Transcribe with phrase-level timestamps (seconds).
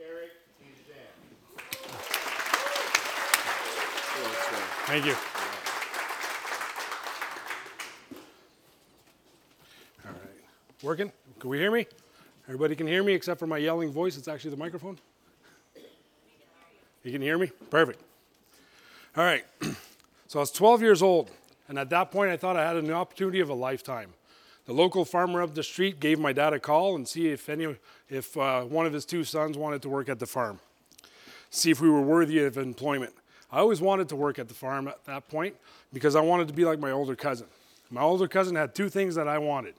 [0.00, 1.12] Eric, and Dan.
[4.86, 5.14] Thank you.
[10.04, 10.82] All right.
[10.82, 11.12] Working?
[11.40, 11.86] Can we hear me?
[12.46, 14.16] Everybody can hear me except for my yelling voice.
[14.16, 14.98] It's actually the microphone.
[17.04, 17.50] You can hear me?
[17.70, 18.00] Perfect.
[19.16, 19.44] All right.
[20.30, 21.30] So I was 12 years old,
[21.68, 24.12] and at that point I thought I had an opportunity of a lifetime.
[24.68, 27.74] The local farmer up the street gave my dad a call and see if any,
[28.10, 30.60] if uh, one of his two sons wanted to work at the farm.
[31.48, 33.14] See if we were worthy of employment.
[33.50, 35.56] I always wanted to work at the farm at that point
[35.90, 37.46] because I wanted to be like my older cousin.
[37.88, 39.72] My older cousin had two things that I wanted.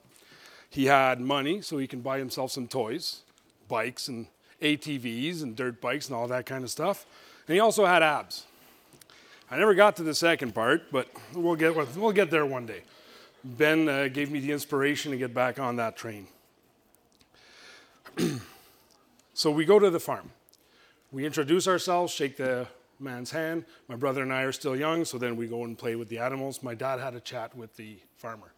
[0.71, 3.21] He had money so he can buy himself some toys,
[3.67, 4.25] bikes and
[4.59, 7.05] ATVs and dirt bikes and all that kind of stuff.
[7.47, 8.47] And he also had abs.
[9.51, 12.81] I never got to the second part, but we'll get, we'll get there one day.
[13.43, 16.27] Ben uh, gave me the inspiration to get back on that train.
[19.33, 20.31] so we go to the farm.
[21.11, 22.67] We introduce ourselves, shake the
[22.99, 23.65] man's hand.
[23.87, 26.19] My brother and I are still young, so then we go and play with the
[26.19, 26.61] animals.
[26.61, 28.51] My dad had a chat with the farmer.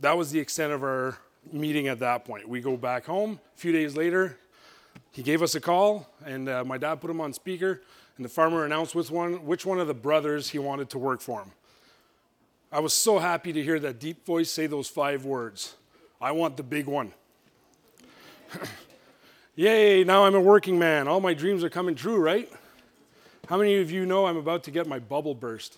[0.00, 1.18] That was the extent of our
[1.52, 2.48] meeting at that point.
[2.48, 3.40] We go back home.
[3.54, 4.38] A few days later,
[5.10, 7.82] he gave us a call, and uh, my dad put him on speaker
[8.16, 11.20] and the farmer announced which one, which one of the brothers he wanted to work
[11.20, 11.52] for him.
[12.74, 15.74] I was so happy to hear that deep voice say those five words
[16.18, 17.12] I want the big one.
[19.56, 21.06] Yay, now I'm a working man.
[21.06, 22.50] All my dreams are coming true, right?
[23.46, 25.76] How many of you know I'm about to get my bubble burst?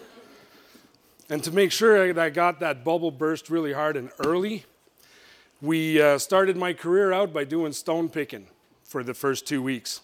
[1.30, 4.66] and to make sure that I got that bubble burst really hard and early,
[5.62, 8.48] we uh, started my career out by doing stone picking
[8.84, 10.02] for the first two weeks.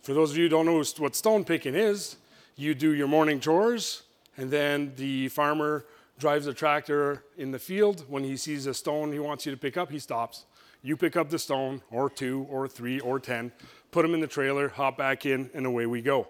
[0.00, 2.16] For those of you who don't know what stone picking is,
[2.56, 4.04] you do your morning chores,
[4.36, 5.84] and then the farmer
[6.18, 8.04] drives a tractor in the field.
[8.08, 10.44] When he sees a stone he wants you to pick up, he stops.
[10.82, 13.52] You pick up the stone, or two, or three, or ten,
[13.90, 16.28] put them in the trailer, hop back in, and away we go.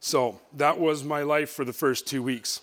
[0.00, 2.60] So that was my life for the first two weeks.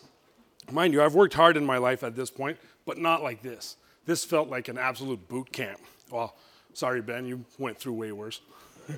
[0.71, 3.77] Mind you, I've worked hard in my life at this point, but not like this.
[4.05, 5.79] This felt like an absolute boot camp.
[6.11, 6.35] Well,
[6.73, 8.41] sorry, Ben, you went through way worse.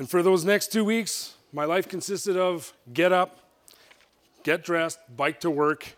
[0.00, 3.49] And for those next two weeks, my life consisted of get up,
[4.42, 5.96] get dressed, bike to work,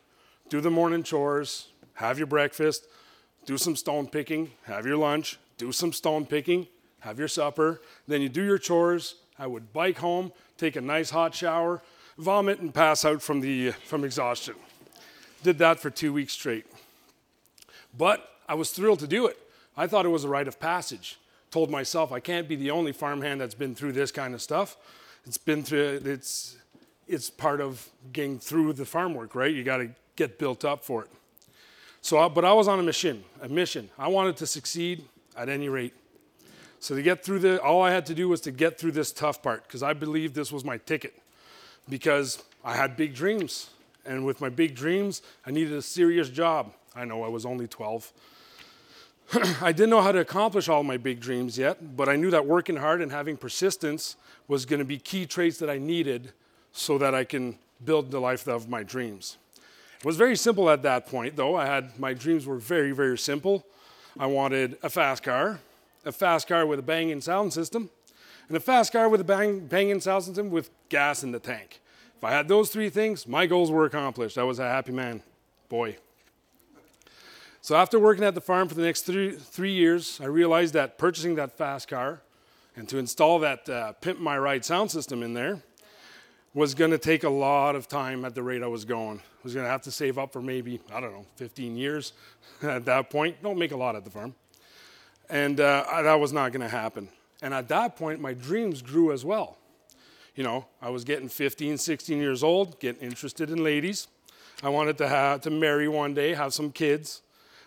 [0.49, 2.87] do the morning chores, have your breakfast,
[3.47, 6.67] do some stone picking, have your lunch, do some stone picking,
[7.01, 7.81] have your supper.
[8.07, 9.17] Then you do your chores.
[9.39, 11.83] I would bike home, take a nice hot shower,
[12.19, 14.55] vomit, and pass out from, the, from exhaustion.
[15.43, 16.67] Did that for two weeks straight.
[17.97, 19.37] But I was thrilled to do it.
[19.77, 21.19] I thought it was a rite of passage
[21.53, 24.77] told myself I can't be the only farmhand that's been through this kind of stuff.
[25.25, 26.57] It's been through it's
[27.13, 29.55] it's part of getting through the farm work, right?
[29.55, 31.11] You got to get built up for it.
[32.01, 33.91] So, but I was on a mission, a mission.
[33.99, 35.05] I wanted to succeed
[35.37, 35.95] at any rate.
[36.81, 39.13] So to get through the, all I had to do was to get through this
[39.13, 41.15] tough part because I believed this was my ticket.
[41.89, 43.71] Because I had big dreams,
[44.07, 46.73] and with my big dreams, I needed a serious job.
[46.97, 48.13] I know I was only 12,
[49.63, 52.47] I didn't know how to accomplish all my big dreams yet, but I knew that
[52.47, 54.17] working hard and having persistence
[54.49, 56.33] was going to be key traits that I needed
[56.73, 59.37] so that I can build the life of my dreams.
[59.99, 61.55] It was very simple at that point, though.
[61.55, 63.65] I had my dreams were very, very simple.
[64.19, 65.61] I wanted a fast car,
[66.05, 67.89] a fast car with a banging sound system,
[68.49, 71.81] and a fast car with a bang, banging sound system with gas in the tank.
[72.17, 74.39] If I had those three things, my goals were accomplished.
[74.39, 75.23] I was a happy man.
[75.69, 75.97] Boy.
[77.61, 80.99] So after working at the farm for the next three, three years, I realized that
[80.99, 82.21] purchasing that fast car
[82.75, 85.63] and to install that uh, Pimp My Ride sound system in there
[86.55, 89.19] was going to take a lot of time at the rate I was going.
[89.19, 92.13] I was going to have to save up for maybe, I don't know, 15 years
[92.63, 93.43] at that point.
[93.43, 94.35] Don't make a lot at the farm.
[95.31, 97.09] And uh, that was not going to happen.
[97.41, 99.57] And at that point, my dreams grew as well.
[100.35, 104.09] You know, I was getting 15, 16 years old, getting interested in ladies.
[104.63, 107.23] I wanted to have to marry one day, have some kids.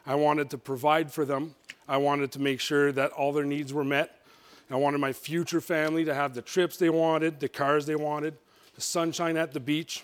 [0.06, 1.56] I wanted to provide for them.
[1.88, 4.22] I wanted to make sure that all their needs were met.
[4.70, 8.36] I wanted my future family to have the trips they wanted, the cars they wanted,
[8.76, 10.04] the sunshine at the beach.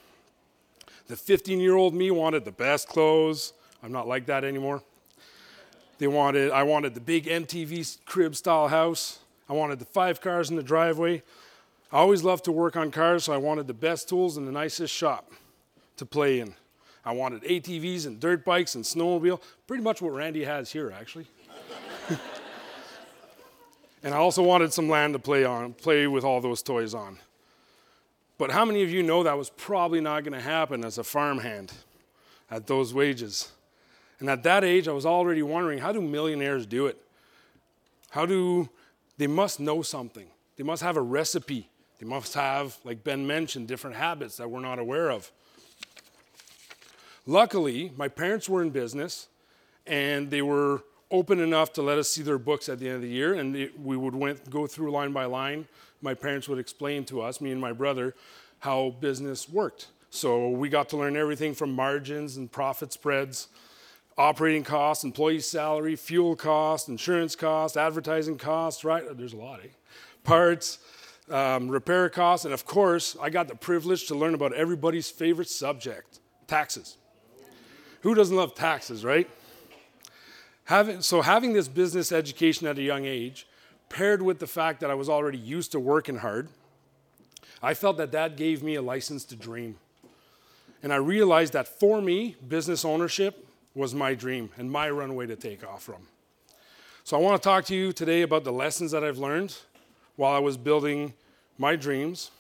[1.07, 3.53] The 15 year old me wanted the best clothes.
[3.83, 4.81] I'm not like that anymore.
[5.97, 9.19] They wanted, I wanted the big MTV crib style house.
[9.47, 11.21] I wanted the five cars in the driveway.
[11.91, 14.51] I always loved to work on cars, so I wanted the best tools and the
[14.51, 15.29] nicest shop
[15.97, 16.56] to play in.
[17.03, 21.27] I wanted ATVs and dirt bikes and snowmobile, pretty much what Randy has here, actually.
[24.03, 27.19] and I also wanted some land to play on, play with all those toys on.
[28.41, 31.03] But how many of you know that was probably not going to happen as a
[31.03, 31.71] farmhand
[32.49, 33.51] at those wages?
[34.19, 36.97] And at that age, I was already wondering how do millionaires do it?
[38.09, 38.67] How do
[39.19, 40.25] they must know something.
[40.57, 41.69] They must have a recipe.
[41.99, 45.31] They must have, like Ben mentioned, different habits that we're not aware of.
[47.27, 49.27] Luckily, my parents were in business
[49.85, 53.01] and they were open enough to let us see their books at the end of
[53.03, 53.35] the year.
[53.35, 55.67] And they, we would went, go through line by line.
[56.01, 58.15] My parents would explain to us, me and my brother,
[58.59, 59.88] how business worked.
[60.09, 63.48] So we got to learn everything from margins and profit spreads,
[64.18, 69.03] operating costs, employee salary, fuel costs, insurance costs, advertising costs, right?
[69.18, 69.69] There's a lot, eh?
[70.24, 70.80] Parts,
[71.30, 75.50] um, repair costs, and of course, I got the privilege to learn about everybody's favorite
[75.50, 76.98] subject taxes.
[78.01, 79.30] Who doesn't love taxes, right?
[80.65, 83.48] Having, so, having this business education at a young age,
[83.91, 86.47] paired with the fact that I was already used to working hard,
[87.61, 89.75] I felt that that gave me a license to dream.
[90.81, 93.45] And I realized that for me, business ownership
[93.75, 96.07] was my dream and my runway to take off from.
[97.03, 99.57] So, I want to talk to you today about the lessons that I've learned
[100.15, 101.13] while I was building
[101.57, 102.31] my dreams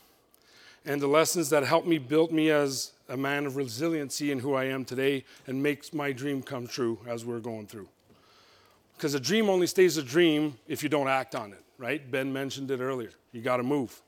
[0.85, 4.53] and the lessons that helped me build me as a man of resiliency in who
[4.53, 7.89] I am today and makes my dream come true as we're going through.
[9.01, 12.11] Because a dream only stays a dream if you don't act on it, right?
[12.11, 13.09] Ben mentioned it earlier.
[13.31, 13.99] You got to move.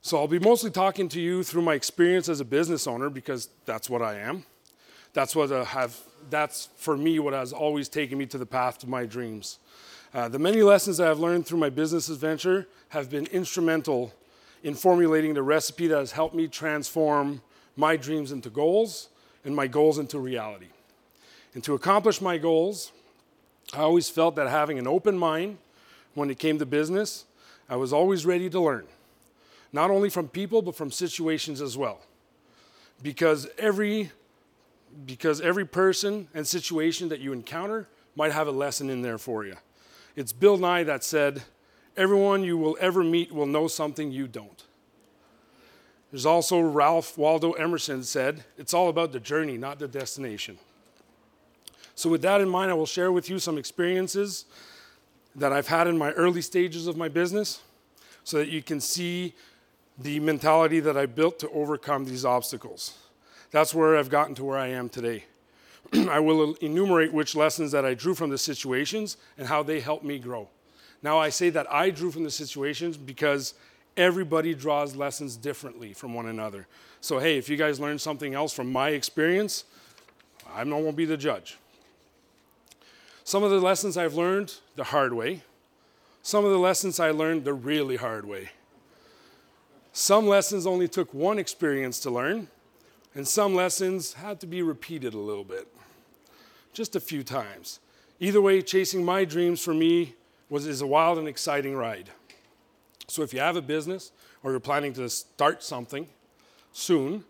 [0.00, 3.48] So I'll be mostly talking to you through my experience as a business owner because
[3.64, 4.44] that's what I am.
[5.14, 5.98] That's what I have.
[6.30, 9.58] That's for me what has always taken me to the path to my dreams.
[10.14, 14.14] Uh, the many lessons that I've learned through my business adventure have been instrumental
[14.62, 17.42] in formulating the recipe that has helped me transform
[17.74, 19.08] my dreams into goals
[19.44, 20.68] and my goals into reality.
[21.54, 22.92] And to accomplish my goals,
[23.72, 25.58] I always felt that having an open mind
[26.14, 27.24] when it came to business,
[27.68, 28.86] I was always ready to learn,
[29.72, 32.00] not only from people, but from situations as well.
[33.02, 34.10] Because every,
[35.06, 39.44] because every person and situation that you encounter might have a lesson in there for
[39.44, 39.56] you.
[40.16, 41.42] It's Bill Nye that said,
[41.96, 44.64] Everyone you will ever meet will know something you don't.
[46.10, 50.58] There's also Ralph Waldo Emerson said, It's all about the journey, not the destination.
[52.00, 54.46] So, with that in mind, I will share with you some experiences
[55.36, 57.60] that I've had in my early stages of my business
[58.24, 59.34] so that you can see
[59.98, 62.96] the mentality that I built to overcome these obstacles.
[63.50, 65.24] That's where I've gotten to where I am today.
[65.92, 70.02] I will enumerate which lessons that I drew from the situations and how they helped
[70.02, 70.48] me grow.
[71.02, 73.52] Now, I say that I drew from the situations because
[73.98, 76.66] everybody draws lessons differently from one another.
[77.02, 79.64] So, hey, if you guys learned something else from my experience,
[80.50, 81.58] I won't be the judge.
[83.30, 85.42] Some of the lessons I've learned the hard way.
[86.20, 88.50] Some of the lessons I learned the really hard way.
[89.92, 92.48] Some lessons only took one experience to learn,
[93.14, 95.68] and some lessons had to be repeated a little bit,
[96.72, 97.78] just a few times.
[98.18, 100.16] Either way, chasing my dreams for me
[100.48, 102.10] was, is a wild and exciting ride.
[103.06, 104.10] So if you have a business
[104.42, 106.08] or you're planning to start something
[106.72, 107.22] soon,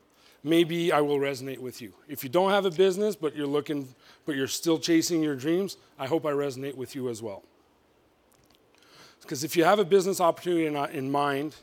[0.42, 1.92] maybe I will resonate with you.
[2.08, 3.88] If you don't have a business but you're looking
[4.26, 7.42] but you're still chasing your dreams, I hope I resonate with you as well.
[9.20, 11.54] Because if you have a business opportunity in, in mind,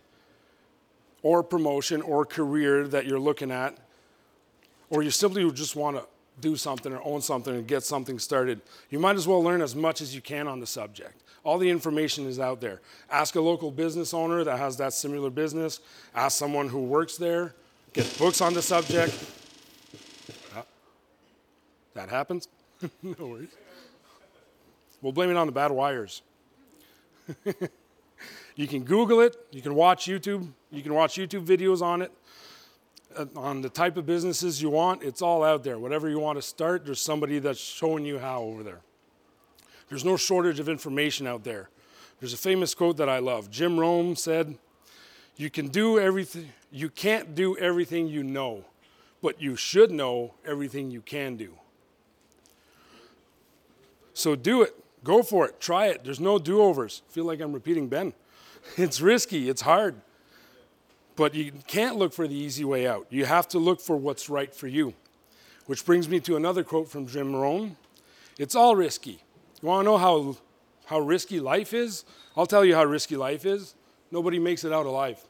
[1.23, 3.77] or promotion or career that you're looking at,
[4.89, 6.03] or you simply just want to
[6.39, 9.75] do something or own something and get something started, you might as well learn as
[9.75, 11.23] much as you can on the subject.
[11.43, 12.81] All the information is out there.
[13.09, 15.79] Ask a local business owner that has that similar business,
[16.15, 17.55] ask someone who works there,
[17.97, 19.17] get books on the subject.
[21.95, 22.47] That happens.
[23.01, 23.49] no worries.
[25.01, 26.21] We'll blame it on the bad wires.
[28.55, 29.35] you can Google it.
[29.51, 30.47] You can watch YouTube.
[30.69, 32.11] You can watch YouTube videos on it,
[33.15, 35.01] uh, on the type of businesses you want.
[35.01, 35.79] It's all out there.
[35.79, 38.81] Whatever you want to start, there's somebody that's showing you how over there.
[39.89, 41.69] There's no shortage of information out there.
[42.19, 43.49] There's a famous quote that I love.
[43.49, 44.55] Jim Rohn said,
[45.35, 46.51] "You can do everything.
[46.71, 48.65] You can't do everything you know,
[49.21, 51.53] but you should know everything you can do."
[54.13, 54.75] So do it.
[55.03, 55.61] Go for it.
[55.61, 56.03] Try it.
[56.03, 57.03] There's no do overs.
[57.09, 58.13] Feel like I'm repeating Ben.
[58.75, 59.95] It's risky, it's hard.
[61.15, 63.07] But you can't look for the easy way out.
[63.09, 64.93] You have to look for what's right for you.
[65.67, 67.77] Which brings me to another quote from Jim Rohn
[68.37, 69.23] It's all risky.
[69.61, 70.35] You want to know how,
[70.85, 72.03] how risky life is?
[72.35, 73.73] I'll tell you how risky life is.
[74.11, 75.25] Nobody makes it out alive.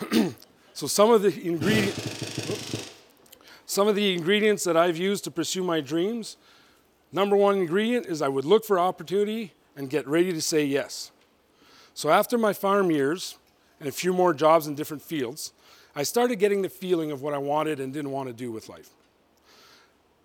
[0.72, 2.90] so some of the ingredients
[3.66, 6.36] some of the ingredients that I've used to pursue my dreams
[7.14, 11.12] Number one ingredient is I would look for opportunity and get ready to say yes.
[11.94, 13.38] So after my farm years
[13.78, 15.52] and a few more jobs in different fields,
[15.94, 18.68] I started getting the feeling of what I wanted and didn't want to do with
[18.68, 18.90] life.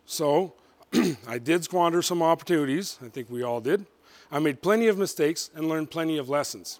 [0.08, 0.56] So
[1.28, 3.86] I did squander some opportunities, I think we all did,
[4.32, 6.80] I made plenty of mistakes and learned plenty of lessons.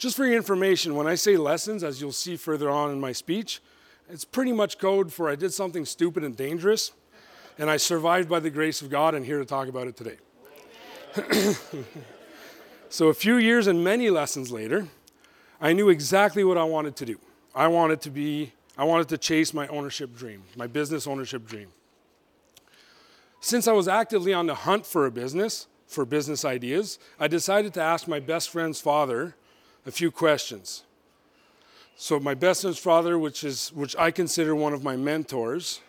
[0.00, 3.12] Just for your information, when I say lessons, as you'll see further on in my
[3.12, 3.60] speech,
[4.08, 6.92] it's pretty much code for I did something stupid and dangerous,
[7.58, 10.16] and I survived by the grace of God and here to talk about it today.
[12.88, 14.88] so, a few years and many lessons later,
[15.60, 17.18] I knew exactly what I wanted to do.
[17.54, 21.68] I wanted to be, I wanted to chase my ownership dream, my business ownership dream.
[23.40, 27.74] Since I was actively on the hunt for a business, for business ideas, I decided
[27.74, 29.34] to ask my best friend's father
[29.86, 30.84] a few questions.
[31.96, 35.80] So my best friend's father, which is which I consider one of my mentors,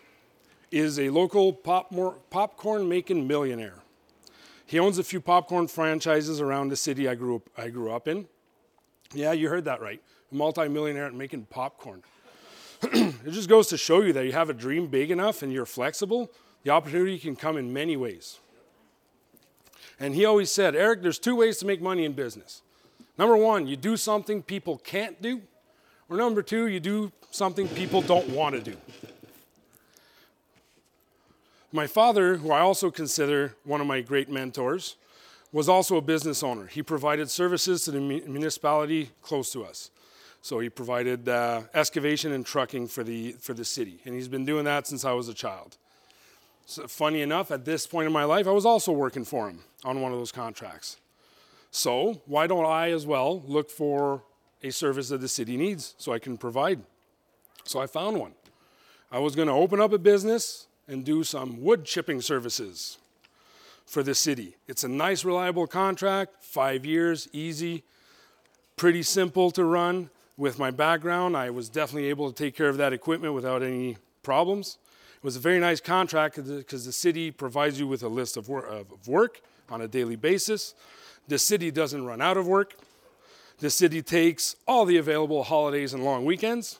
[0.71, 1.93] is a local pop,
[2.29, 3.79] popcorn making millionaire.
[4.65, 8.07] He owns a few popcorn franchises around the city I grew up, I grew up
[8.07, 8.27] in.
[9.13, 10.01] Yeah, you heard that right.
[10.31, 12.03] A multimillionaire at making popcorn.
[12.83, 15.65] it just goes to show you that you have a dream big enough and you're
[15.65, 16.31] flexible,
[16.63, 18.39] the opportunity can come in many ways.
[19.99, 22.61] And he always said, Erick, there's two ways to make money in business.
[23.17, 25.41] Number one, you do something people can't do.
[26.09, 28.77] Or number two, you do something people don't want to do.
[31.71, 34.97] My father, who I also consider one of my great mentors,
[35.53, 36.67] was also a business owner.
[36.67, 39.91] He provided services to the municipality close to us.
[40.41, 43.99] So he provided uh, excavation and trucking for the, for the city.
[44.05, 45.77] And he's been doing that since I was a child.
[46.65, 49.59] So funny enough, at this point in my life, I was also working for him
[49.83, 50.97] on one of those contracts.
[51.71, 54.23] So why don't I as well look for
[54.61, 56.81] a service that the city needs so I can provide?
[57.63, 58.33] So I found one.
[59.11, 62.97] I was going to open up a business and do some wood chipping services
[63.85, 64.55] for the city.
[64.67, 67.83] It's a nice, reliable contract, five years, easy,
[68.75, 70.09] pretty simple to run.
[70.37, 73.97] With my background, I was definitely able to take care of that equipment without any
[74.23, 74.77] problems.
[75.17, 78.49] It was a very nice contract because the city provides you with a list of,
[78.49, 80.73] work on a daily basis.
[81.27, 82.75] The city doesn't run out of work.
[83.59, 86.79] The city takes all the available holidays and long weekends.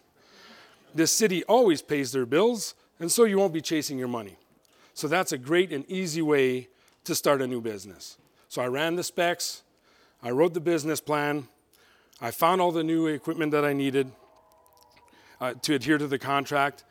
[0.96, 4.38] The city always pays their bills, and so you won't be chasing your money.
[4.94, 6.68] So that's a great and easy way
[7.06, 8.18] to start a new business.
[8.50, 9.64] So I ran the specs,
[10.22, 11.48] I wrote the business plan,
[12.20, 14.12] I found all the new equipment that I needed
[15.40, 16.84] uh, to adhere to the contract.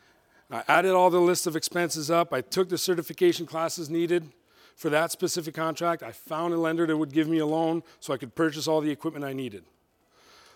[0.50, 2.32] I added all the list of expenses up.
[2.32, 4.32] I took the certification classes needed
[4.80, 6.02] for that specific contract.
[6.02, 8.80] I found a lender that would give me a loan so I could purchase all
[8.80, 9.62] the equipment I needed.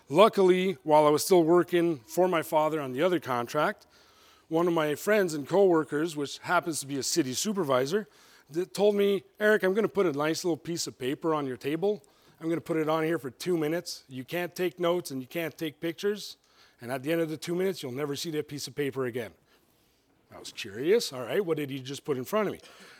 [0.09, 3.85] Luckily, while I was still working for my father on the other contract,
[4.47, 8.07] one of my friends and coworkers, which happens to be a city supervisor,
[8.73, 11.57] told me, Erick, I'm going to put a nice little piece of paper on your
[11.57, 12.01] table.
[12.41, 14.05] I'm going to put it on here for two minutes.
[14.09, 16.37] You can't take notes and you can't take pictures.
[16.81, 19.05] And at the end of the two minutes, you'll never see that piece of paper
[19.05, 19.33] again.
[20.35, 21.13] I was curious.
[21.13, 22.59] All right, what did he just put in front of me?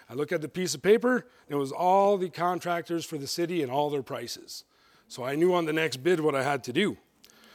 [0.10, 1.26] I look at the piece of paper.
[1.50, 4.64] It was all the contractors for the city and all their prices.
[5.08, 6.98] So I knew on the next bid what I had to do.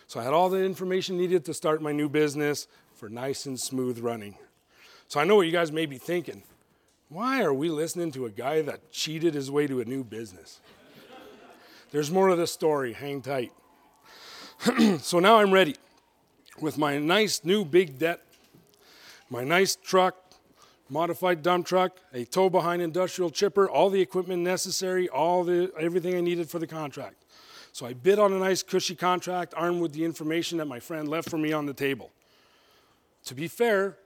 [0.06, 3.58] So I had all the information needed to start my new business for nice and
[3.58, 4.36] smooth running.
[5.06, 6.42] So I know what you guys may be thinking.
[7.08, 10.60] Why are we listening to a guy that cheated his way to a new business?
[11.90, 12.92] There's more to the story.
[12.92, 13.52] Hang tight.
[15.00, 15.74] so now I'm ready
[16.60, 18.20] with my nice new big debt,
[19.28, 20.29] my nice truck,
[20.90, 26.16] modified dump truck, a tow behind industrial chipper, all the equipment necessary, all the everything
[26.16, 27.24] I needed for the contract.
[27.72, 31.08] So I bid on a nice cushy contract armed with the information that my friend
[31.08, 32.10] left for me on the table.
[33.26, 33.96] To be fair,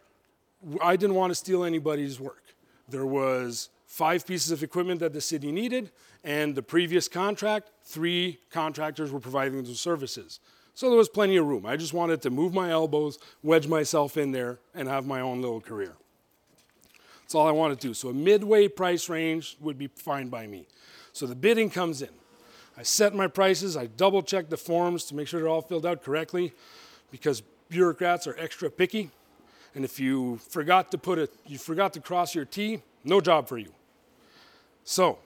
[0.82, 2.42] I didn't want to steal anybody's work.
[2.88, 5.90] There was five pieces of equipment that the city needed,
[6.22, 10.40] and the previous contract, three contractors were providing those services.
[10.74, 11.64] So there was plenty of room.
[11.64, 15.40] I just wanted to move my elbows, wedge myself in there, and have my own
[15.40, 15.94] little career.
[17.24, 17.94] That's all I wanted to do.
[17.94, 20.66] So a midway price range would be fine by me.
[21.12, 22.10] So the bidding comes in.
[22.76, 25.86] I set my prices, I double check the forms to make sure they're all filled
[25.86, 26.52] out correctly
[27.10, 29.10] because bureaucrats are extra picky.
[29.74, 33.48] And if you forgot to put it, you forgot to cross your T, no job
[33.48, 33.72] for you.
[34.82, 35.18] So,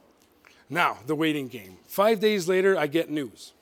[0.70, 1.78] now the waiting game.
[1.86, 3.52] Five days later, I get news.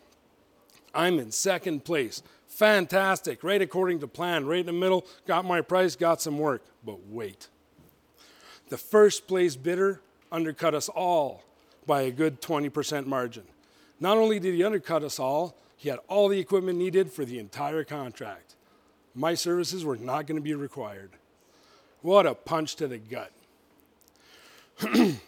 [0.94, 2.22] I'm in second place.
[2.48, 6.62] Fantastic, right according to plan, right in the middle, got my price, got some work.
[6.84, 7.48] But wait.
[8.68, 10.00] The first place bidder
[10.32, 11.42] undercut us all
[11.86, 13.44] by a good 20% margin.
[14.00, 17.38] Not only did he undercut us all, he had all the equipment needed for the
[17.38, 18.54] entire contract.
[19.14, 21.10] My services were not going to be required.
[22.02, 23.32] What a punch to the gut.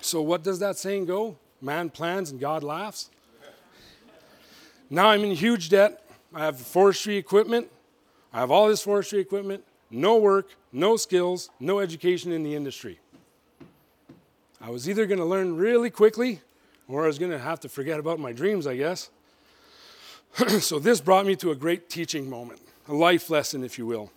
[0.00, 1.36] so, what does that saying go?
[1.60, 3.10] Man plans and God laughs?
[4.90, 6.02] Now I'm in huge debt.
[6.32, 7.68] I have forestry equipment.
[8.32, 12.98] I have all this forestry equipment, no work, no skills, no education in the industry.
[14.60, 16.40] I was either going to learn really quickly
[16.88, 19.10] or I was going to have to forget about my dreams, I guess.
[20.60, 24.10] so this brought me to a great teaching moment, a life lesson, if you will.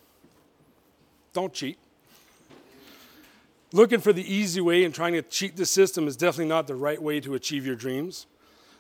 [1.34, 1.78] Don't cheat.
[3.74, 6.76] Looking for the easy way and trying to cheat the system is definitely not the
[6.76, 8.26] right way to achieve your dreams.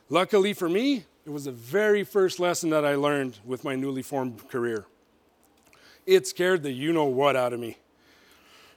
[0.09, 4.01] Luckily for me, it was the very first lesson that I learned with my newly
[4.01, 4.85] formed career.
[6.11, 7.77] It scared the you know what out of me.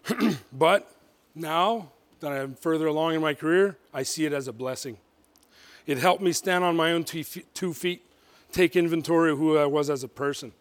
[0.52, 0.88] but
[1.34, 4.98] now that I'm further along in my career, I see it as a blessing.
[5.84, 7.24] It helped me stand on my own two
[7.74, 8.02] feet,
[8.52, 10.52] take inventory of who I was as a person.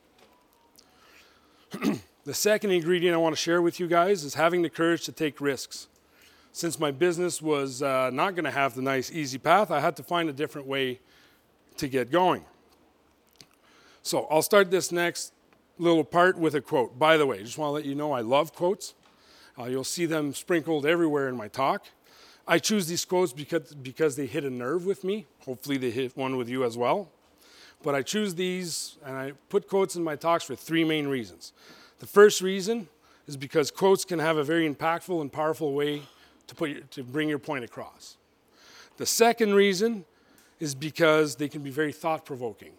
[2.25, 5.11] the second ingredient I want to share with you guys is having the courage to
[5.11, 5.87] take risks.
[6.53, 9.95] Since my business was uh, not going to have the nice, easy path, I had
[9.97, 11.01] to find a different way
[11.77, 12.45] to get going.
[14.01, 15.33] So I'll start this next
[15.77, 16.97] little part with a quote.
[16.97, 18.93] By the way, just want to let you know I love quotes.
[19.57, 21.85] Uh, you'll see them sprinkled everywhere in my talk.
[22.47, 25.25] I choose these quotes because, because they hit a nerve with me.
[25.45, 27.09] Hopefully, they hit one with you as well.
[27.83, 31.53] But I choose these and I put quotes in my talks for three main reasons.
[31.99, 32.87] The first reason
[33.27, 36.01] is because quotes can have a very impactful and powerful way
[36.47, 38.17] to, put your, to bring your point across.
[38.97, 40.05] The second reason
[40.59, 42.71] is because they can be very thought provoking.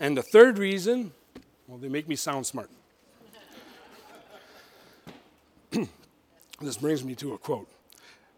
[0.00, 1.12] And the third reason,
[1.66, 2.70] well, they make me sound smart.
[6.60, 7.68] this brings me to a quote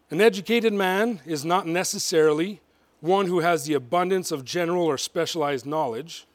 [0.09, 2.61] An educated man is not necessarily
[3.01, 6.25] one who has the abundance of general or specialized knowledge.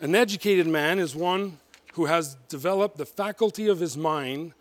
[0.00, 1.58] An educated man is one
[1.94, 4.52] who has developed the faculty of his mind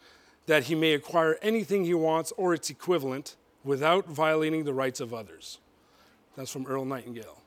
[0.48, 5.14] that he may acquire anything he wants or its equivalent without violating the rights of
[5.14, 5.60] others.
[6.36, 7.39] That's from Earl Nightingale.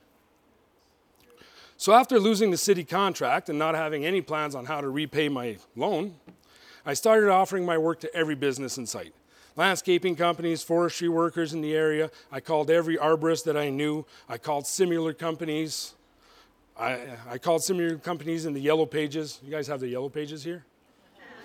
[1.83, 5.29] So, after losing the city contract and not having any plans on how to repay
[5.29, 6.15] my loan,
[6.87, 9.13] I started offering my work to every business in sight
[9.57, 12.13] landscaping companies, forestry workers in the area.
[12.31, 14.07] I called every arborist that I knew.
[14.29, 15.95] I called similar companies.
[16.79, 19.41] I, I called similar companies in the yellow pages.
[19.45, 20.65] You guys have the yellow pages here?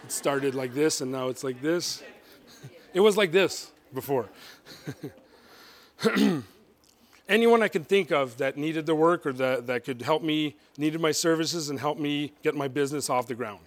[0.04, 2.04] It started like this and now it's like this.
[2.94, 4.30] It was like this before.
[7.30, 10.56] Anyone I could think of that needed the work or that, that could help me,
[10.78, 13.60] needed my services and help me get my business off the ground.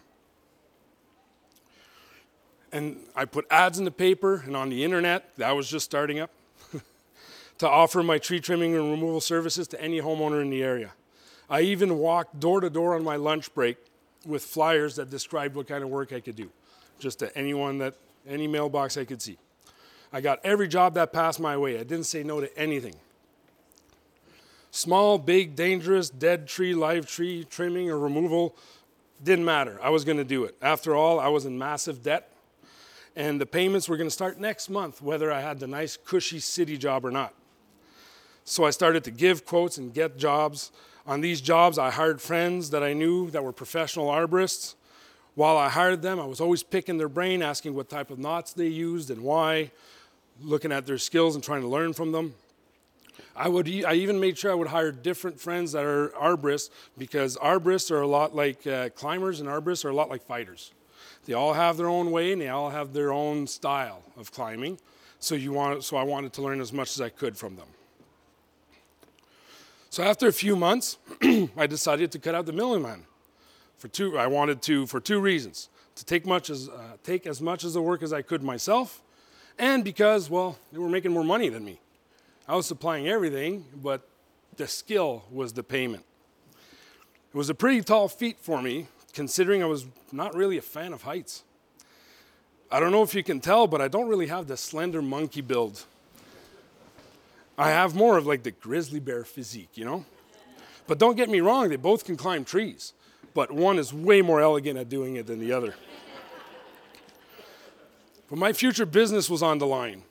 [2.73, 6.21] And I put ads in the paper and on the internet, that was just starting
[6.21, 6.31] up,
[7.59, 10.93] to offer my tree trimming and removal services to any homeowner in the area.
[11.51, 13.77] I even walked door to door on my lunch break
[14.25, 16.51] with flyers that described what kind of work I could do,
[16.99, 17.95] just to anyone that,
[18.29, 19.37] any mailbox I could see.
[20.13, 21.75] I got every job that passed my way.
[21.75, 22.95] I didn't say no to anything.
[24.71, 28.55] Small, big, dangerous, dead tree, live tree trimming or removal
[29.23, 29.79] didn't matter.
[29.83, 30.57] I was going to do it.
[30.63, 32.31] After all, I was in massive debt
[33.17, 36.39] and the payments were going to start next month, whether I had the nice, cushy
[36.39, 37.35] city job or not.
[38.45, 40.71] So I started to give quotes and get jobs.
[41.07, 44.75] On these jobs, I hired friends that I knew that were professional arborists.
[45.35, 48.53] While I hired them, I was always picking their brain, asking what type of knots
[48.53, 49.71] they used and why,
[50.43, 52.35] looking at their skills and trying to learn from them.
[53.37, 57.37] I, would, I even made sure I would hire different friends that are arborists because
[57.37, 60.73] arborists are a lot like uh, climbers and arborists are a lot like fighters.
[61.27, 64.79] They all have their own way and they all have their own style of climbing.
[65.19, 67.69] So you want, so I wanted to learn as much as I could from them.
[69.91, 70.99] So after a few months,
[71.57, 73.05] I decided to cut out the middleman.
[73.77, 77.41] For two, I wanted to for two reasons: to take much as uh, take as
[77.41, 79.03] much as the work as I could myself,
[79.59, 81.81] and because well, they were making more money than me.
[82.51, 84.09] I was supplying everything, but
[84.57, 86.05] the skill was the payment.
[87.33, 90.93] It was a pretty tall feat for me considering I was not really a fan
[90.93, 91.45] of heights.
[92.69, 95.43] I don't know if you can tell, but I don't really have the slender monkey
[95.43, 95.85] build.
[97.57, 100.05] I have more of like the grizzly bear physique, you know?
[100.89, 102.95] But don't get me wrong, they both can climb trees,
[103.33, 105.77] but one is way more elegant at doing it than the other.
[108.29, 110.03] but my future business was on the line.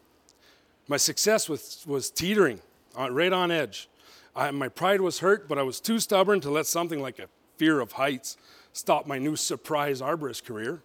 [0.90, 2.62] My success was, was teetering,
[2.98, 3.88] uh, right on edge.
[4.36, 7.28] I, my pride was hurt, but I was too stubborn to let something like a
[7.58, 8.38] fear of heights
[8.74, 10.82] stop my new surprise arborist career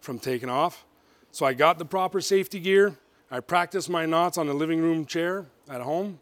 [0.00, 0.84] from taking off.
[1.32, 2.94] So I got the proper safety gear.
[3.30, 6.20] I practiced my knots on the living room chair at home.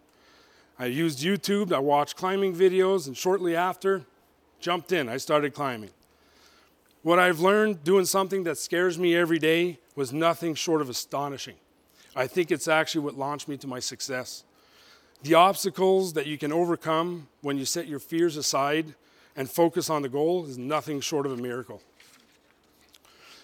[0.78, 1.72] I used YouTube.
[1.72, 4.04] I watched climbing videos, and shortly after,
[4.61, 5.09] jumped in.
[5.09, 5.90] I started climbing.
[7.02, 11.57] What I've learned doing something that scares me every day was nothing short of astonishing.
[12.16, 14.44] I think it's actually what launched me to my success.
[15.22, 18.94] The obstacles that you can overcome when you set your fears aside
[19.37, 21.83] and focus on the goal is nothing short of a miracle.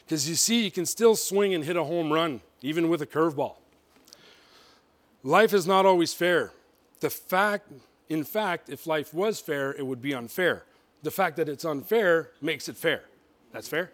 [0.04, 3.06] Because you see, you can still swing and hit a home run, even with a
[3.06, 3.54] curveball.
[5.22, 6.52] Life is not always fair.
[7.00, 7.72] the fact,
[8.08, 10.64] in fact, if life was fair, it would be unfair.
[11.02, 13.04] The fact that it's unfair makes it fair.
[13.52, 13.92] That's fair?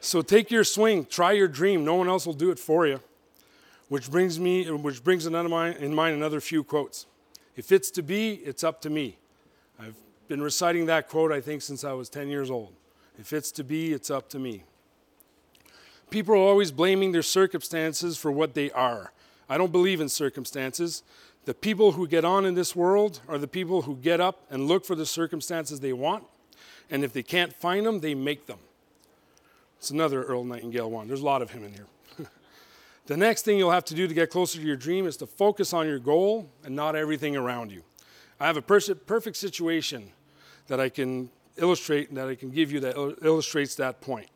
[0.00, 1.84] So take your swing, try your dream.
[1.84, 3.00] No one else will do it for you.
[3.90, 7.06] Which brings me, which brings in mind, in mind another few quotes.
[7.56, 9.18] If it's to be, it's up to me.
[9.80, 9.96] I've
[10.28, 12.72] been reciting that quote, I think, since I was 10 years old.
[13.18, 14.62] If it's to be, it's up to me.
[16.08, 19.12] People are always blaming their circumstances for what they are.
[19.48, 21.02] I don't believe in circumstances.
[21.44, 24.68] The people who get on in this world are the people who get up and
[24.68, 26.22] look for the circumstances they want,
[26.90, 28.60] and if they can't find them, they make them.
[29.78, 31.08] It's another Earl Nightingale one.
[31.08, 31.86] There's a lot of him in here.
[33.10, 35.26] The next thing you'll have to do to get closer to your dream is to
[35.26, 37.82] focus on your goal and not everything around you.
[38.38, 40.12] I have a perfect situation
[40.68, 42.94] that I can illustrate and that I can give you that
[43.24, 44.28] illustrates that point.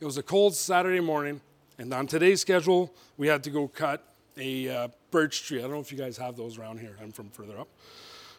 [0.00, 1.42] It was a cold Saturday morning,
[1.76, 4.02] and on today's schedule, we had to go cut
[4.38, 5.58] a uh, birch tree.
[5.58, 6.96] I don't know if you guys have those around here.
[7.02, 7.68] I'm from further up.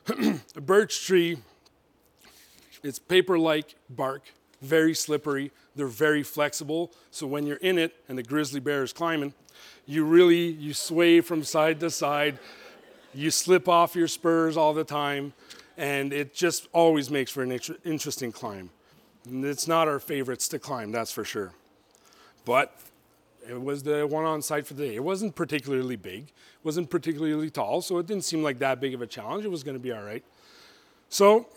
[0.56, 1.38] a birch tree,
[2.82, 4.24] it's paper like bark,
[4.62, 5.52] very slippery.
[5.76, 6.91] They're very flexible.
[7.12, 9.34] So when you're in it and the grizzly bear is climbing,
[9.86, 12.39] you really you sway from side to side.
[13.13, 15.34] You slip off your spurs all the time,
[15.78, 18.70] and it just always makes for an interesting climb.
[19.30, 21.54] It's not our favorites to climb, that's for sure.
[22.46, 22.78] But
[23.50, 24.96] it was the one on site for the day.
[24.96, 28.93] It wasn't particularly big, it wasn't particularly tall, so it didn't seem like that big
[28.93, 29.46] of a challenge.
[29.46, 30.24] It was going to be all right.
[31.10, 31.48] So,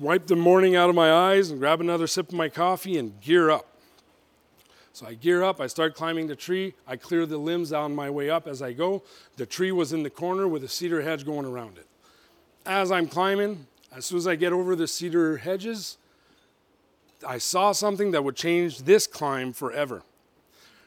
[0.00, 3.20] wipe the morning out of my eyes and grab another sip of my coffee and
[3.20, 3.66] gear up.
[4.94, 8.08] So I gear up, I start climbing the tree, I clear the limbs on my
[8.08, 9.02] way up as I go.
[9.36, 11.86] The tree was in the corner with a cedar hedge going around it.
[12.64, 15.98] As I'm climbing, as soon as I get over the cedar hedges,
[17.26, 20.02] I saw something that would change this climb forever.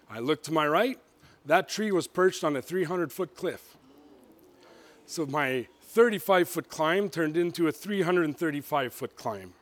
[0.09, 0.99] I looked to my right,
[1.45, 3.77] that tree was perched on a 300 foot cliff.
[5.05, 9.53] So my 35 foot climb turned into a 335 foot climb.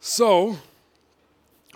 [0.00, 0.58] So,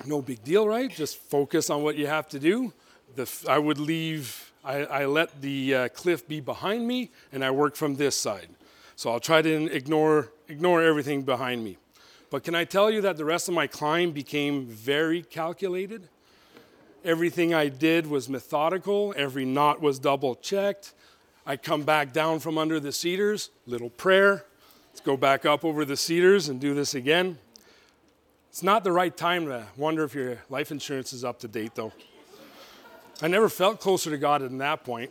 [0.04, 0.90] no big deal, right?
[0.90, 2.74] Just focus on what you have to do.
[3.16, 7.52] The, I would leave, I, I let the uh, cliff be behind me, and I
[7.52, 8.48] work from this side.
[8.96, 11.78] So I'll try to ignore, ignore everything behind me.
[12.28, 16.08] But can I tell you that the rest of my climb became very calculated?
[17.02, 20.92] Everything I did was methodical, every knot was double checked.
[21.46, 24.46] I come back down from under the cedars, little prayer.
[24.90, 27.38] Let's go back up over the cedars and do this again.
[28.48, 31.74] It's not the right time to wonder if your life insurance is up to date,
[31.74, 31.92] though.
[33.20, 35.10] I never felt closer to God than that point.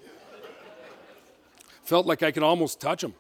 [1.84, 3.14] Felt like I could almost touch Him.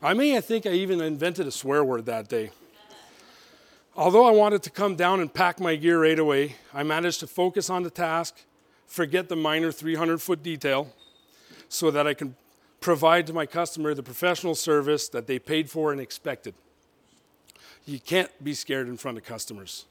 [0.00, 2.50] I may I think I even invented a swear word that day.
[3.94, 7.26] Although I wanted to come down and pack my gear right away, I managed to
[7.26, 8.40] focus on the task,
[8.86, 10.88] forget the minor 300 foot detail,
[11.72, 12.36] so that I can
[12.80, 16.52] provide to my customer the professional service that they paid for and expected.
[17.86, 19.86] You can't be scared in front of customers.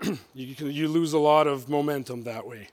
[0.34, 2.68] you, can, you lose a lot of momentum that way.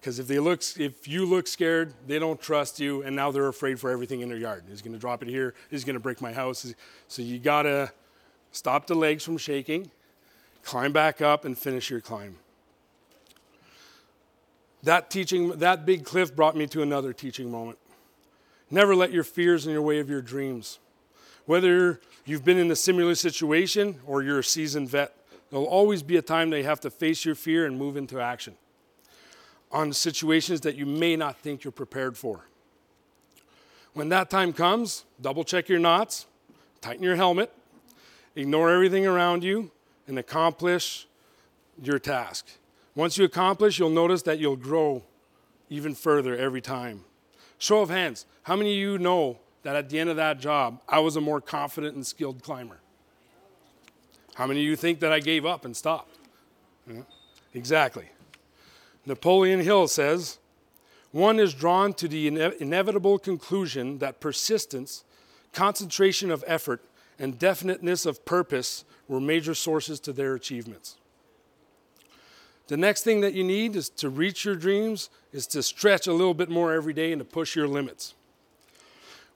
[0.00, 3.46] Because if they look, if you look scared, they don't trust you, and now they're
[3.46, 4.64] afraid for everything in their yard.
[4.68, 5.54] He's going to drop it here.
[5.70, 6.74] He's going to break my house.
[7.06, 7.92] So you gotta
[8.50, 9.92] stop the legs from shaking,
[10.64, 12.38] climb back up, and finish your climb.
[14.82, 17.78] That teaching, that big cliff brought me to another teaching moment.
[18.70, 20.78] Never let your fears in your way of your dreams.
[21.46, 25.14] Whether you've been in a similar situation or you're a seasoned vet,
[25.50, 28.20] there'll always be a time that you have to face your fear and move into
[28.20, 28.56] action
[29.70, 32.46] on situations that you may not think you're prepared for.
[33.94, 36.26] When that time comes, double check your knots,
[36.80, 37.52] tighten your helmet,
[38.36, 39.70] ignore everything around you,
[40.06, 41.06] and accomplish
[41.82, 42.46] your task.
[42.94, 45.02] Once you accomplish, you'll notice that you'll grow
[45.70, 47.04] even further every time.
[47.58, 50.80] Show of hands, how many of you know that at the end of that job,
[50.88, 52.80] I was a more confident and skilled climber?
[54.34, 56.18] How many of you think that I gave up and stopped?
[56.86, 57.02] Yeah,
[57.54, 58.08] exactly.
[59.06, 60.38] Napoleon Hill says,
[61.12, 65.04] one is drawn to the ine- inevitable conclusion that persistence,
[65.52, 66.82] concentration of effort,
[67.18, 70.96] and definiteness of purpose were major sources to their achievements.
[72.68, 76.12] The next thing that you need is to reach your dreams is to stretch a
[76.12, 78.14] little bit more every day and to push your limits.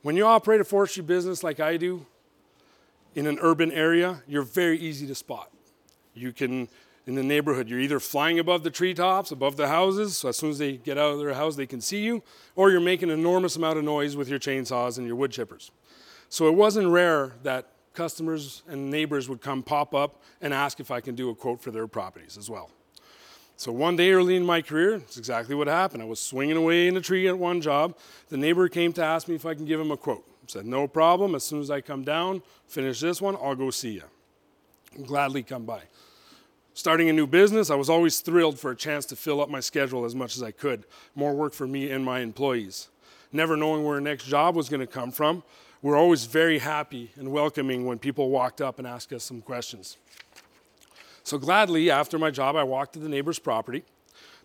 [0.02, 2.06] When you operate a forestry business like I do
[3.14, 5.50] in an urban area, you're very easy to spot.
[6.14, 6.68] You can
[7.06, 7.68] in the neighborhood.
[7.68, 10.98] You're either flying above the treetops, above the houses, so as soon as they get
[10.98, 12.22] out of their house, they can see you,
[12.56, 15.70] or you're making an enormous amount of noise with your chainsaws and your wood chippers.
[16.28, 20.90] So it wasn't rare that customers and neighbors would come pop up and ask if
[20.90, 22.70] I can do a quote for their properties as well.
[23.58, 26.02] So one day early in my career, it's exactly what happened.
[26.02, 27.96] I was swinging away in a tree at one job.
[28.28, 30.24] The neighbor came to ask me if I can give him a quote.
[30.28, 31.34] I said, no problem.
[31.34, 34.02] As soon as I come down, finish this one, I'll go see you.
[35.06, 35.82] gladly come by.
[36.74, 39.60] Starting a new business, I was always thrilled for a chance to fill up my
[39.60, 40.84] schedule as much as I could.
[41.14, 42.88] More work for me and my employees.
[43.32, 45.42] Never knowing where our next job was going to come from,
[45.80, 49.96] we're always very happy and welcoming when people walked up and asked us some questions.
[51.26, 53.82] So gladly, after my job, I walked to the neighbor's property.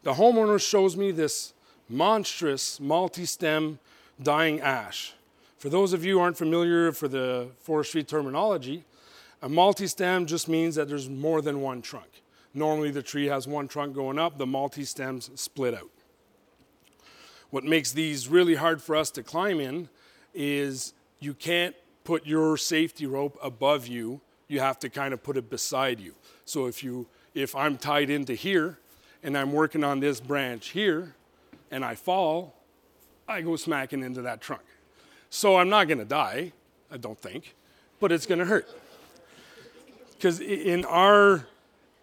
[0.01, 1.53] The homeowner shows me this
[1.87, 3.77] monstrous multi-stem
[4.19, 5.13] dying ash.
[5.59, 8.83] For those of you aren't familiar for the forestry terminology,
[9.43, 12.23] a multi-stem just means that there's more than one trunk.
[12.55, 15.91] Normally the tree has one trunk going up, the multi-stems split out.
[17.51, 19.87] What makes these really hard for us to climb in
[20.33, 25.37] is you can't put your safety rope above you, you have to kind of put
[25.37, 26.15] it beside you.
[26.51, 28.77] So if you if I'm tied into here
[29.23, 31.15] and I'm working on this branch here
[31.71, 32.57] and I fall,
[33.25, 34.63] I go smacking into that trunk.
[35.29, 36.51] So I'm not going to die,
[36.91, 37.55] I don't think,
[38.01, 38.67] but it's going to hurt.
[40.19, 41.47] Cuz in our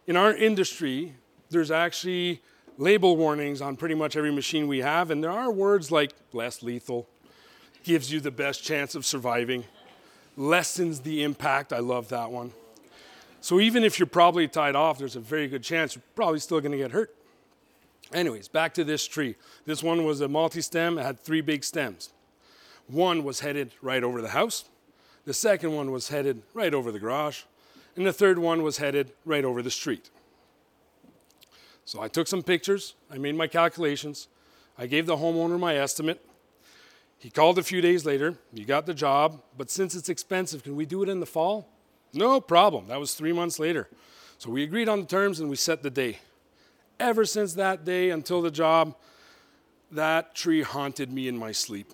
[0.07, 1.13] in our industry,
[1.51, 2.41] there's actually
[2.79, 6.63] label warnings on pretty much every machine we have and there are words like less
[6.63, 7.07] lethal,
[7.85, 9.65] gives you the best chance of surviving,
[10.39, 12.55] lessens the impact, I love that one
[13.41, 16.61] so even if you're probably tied off, there's a very good chance you're probably still
[16.61, 17.15] going to get hurt.
[18.13, 19.37] Anyways, back to this tree.
[19.67, 20.99] This one was a multi-stem.
[20.99, 22.13] It had three big stems.
[22.87, 24.65] One was headed right over the house.
[25.25, 27.43] The second one was headed right over the garage.
[27.97, 30.11] And the third one was headed right over the street.
[31.85, 32.95] So I took some pictures.
[33.11, 34.29] I made my calculations.
[34.79, 36.25] I gave the homeowner my estimate.
[37.19, 38.37] He called a few days later.
[38.55, 39.43] He got the job.
[39.57, 41.69] But since it's expensive, can we do it in the fall?
[42.13, 42.89] No problem.
[42.89, 43.89] That was three months later.
[44.39, 46.19] So we agreed on the terms and we set the day.
[47.01, 48.95] Ever since that day until the job,
[49.91, 51.93] that tree haunted me in my sleep.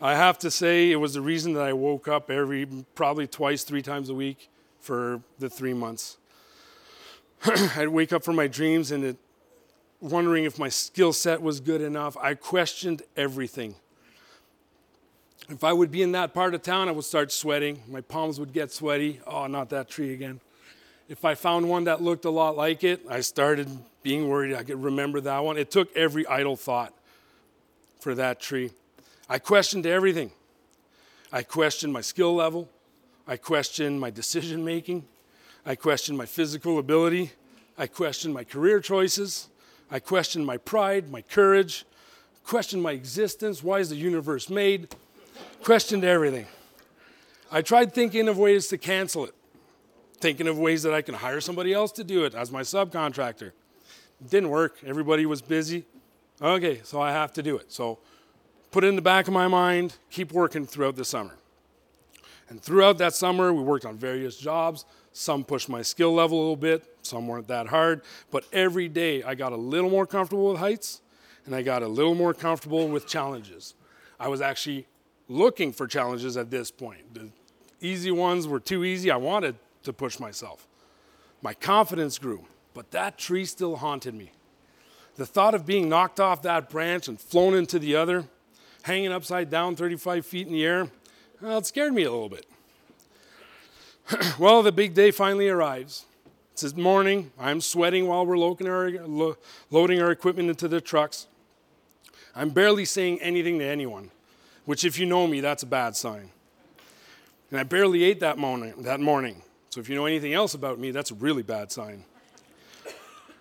[0.00, 3.64] I have to say, it was the reason that I woke up every, probably twice,
[3.64, 4.48] three times a week
[4.80, 6.16] for the three months.
[7.76, 9.16] I'd wake up from my dreams and it,
[10.00, 12.16] wondering if my skill set was good enough.
[12.16, 13.74] I questioned everything.
[15.50, 17.82] If I would be in that part of town, I would start sweating.
[17.88, 19.20] My palms would get sweaty.
[19.26, 20.38] Oh, not that tree again.
[21.08, 23.68] If I found one that looked a lot like it, I started
[24.04, 25.58] being worried I could remember that one.
[25.58, 26.94] It took every idle thought
[27.98, 28.70] for that tree.
[29.28, 30.30] I questioned everything.
[31.32, 32.68] I questioned my skill level.
[33.26, 35.04] I questioned my decision making.
[35.66, 37.32] I questioned my physical ability.
[37.76, 39.48] I questioned my career choices.
[39.90, 41.84] I questioned my pride, my courage,
[42.44, 43.64] questioned my existence.
[43.64, 44.94] Why is the universe made?
[45.62, 46.46] Questioned everything.
[47.50, 49.34] I tried thinking of ways to cancel it,
[50.20, 53.52] thinking of ways that I can hire somebody else to do it as my subcontractor.
[54.20, 54.78] It didn't work.
[54.86, 55.84] Everybody was busy.
[56.40, 57.72] Okay, so I have to do it.
[57.72, 57.98] So
[58.70, 61.34] put it in the back of my mind, keep working throughout the summer.
[62.48, 64.84] And throughout that summer, we worked on various jobs.
[65.12, 68.02] Some pushed my skill level a little bit, some weren't that hard.
[68.30, 71.00] But every day, I got a little more comfortable with heights
[71.46, 73.74] and I got a little more comfortable with challenges.
[74.18, 74.86] I was actually
[75.30, 77.14] looking for challenges at this point.
[77.14, 77.30] The
[77.80, 79.10] easy ones were too easy.
[79.10, 80.66] I wanted to push myself.
[81.40, 84.32] My confidence grew, but that tree still haunted me.
[85.14, 88.24] The thought of being knocked off that branch and flown into the other,
[88.82, 90.90] hanging upside down 35 feet in the air,
[91.40, 92.46] well, it scared me a little bit.
[94.38, 96.06] well, the big day finally arrives.
[96.52, 97.30] It's morning.
[97.38, 98.90] I'm sweating while we're loading our,
[99.70, 101.26] loading our equipment into the trucks.
[102.34, 104.10] I'm barely saying anything to anyone
[104.64, 106.30] which, if you know me, that's a bad sign.
[107.50, 109.42] And I barely ate that morning, that morning.
[109.70, 112.04] So if you know anything else about me, that's a really bad sign.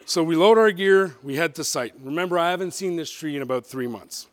[0.05, 1.93] So we load our gear, we head to site.
[2.01, 4.27] Remember, I haven't seen this tree in about three months.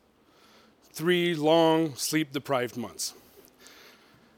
[0.92, 3.12] Three long, sleep deprived months.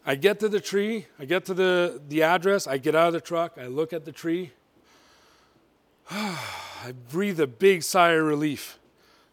[0.04, 3.12] I get to the tree, I get to the, the address, I get out of
[3.12, 4.52] the truck, I look at the tree.
[6.10, 8.78] I breathe a big sigh of relief.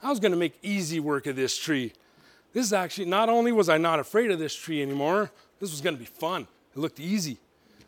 [0.03, 1.93] I was going to make easy work of this tree.
[2.55, 5.81] This is actually, not only was I not afraid of this tree anymore, this was
[5.81, 6.47] going to be fun.
[6.73, 7.37] It looked easy.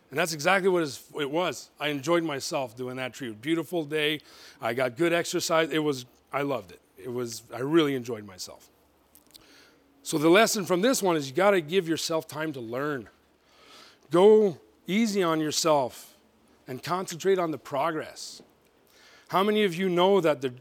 [0.10, 0.84] And that's exactly what
[1.18, 1.70] it was.
[1.80, 3.32] I enjoyed myself doing that tree.
[3.32, 4.20] beautiful day.
[4.62, 5.70] I got good exercise.
[5.70, 6.82] It was, I loved it.
[6.98, 8.68] It was, I really enjoyed myself.
[10.04, 13.08] So the lesson from this one is you got to give yourself time to learn.
[14.12, 16.18] Go easy on yourself
[16.68, 18.42] and concentrate on the progress.
[19.30, 20.54] How many of you know that the,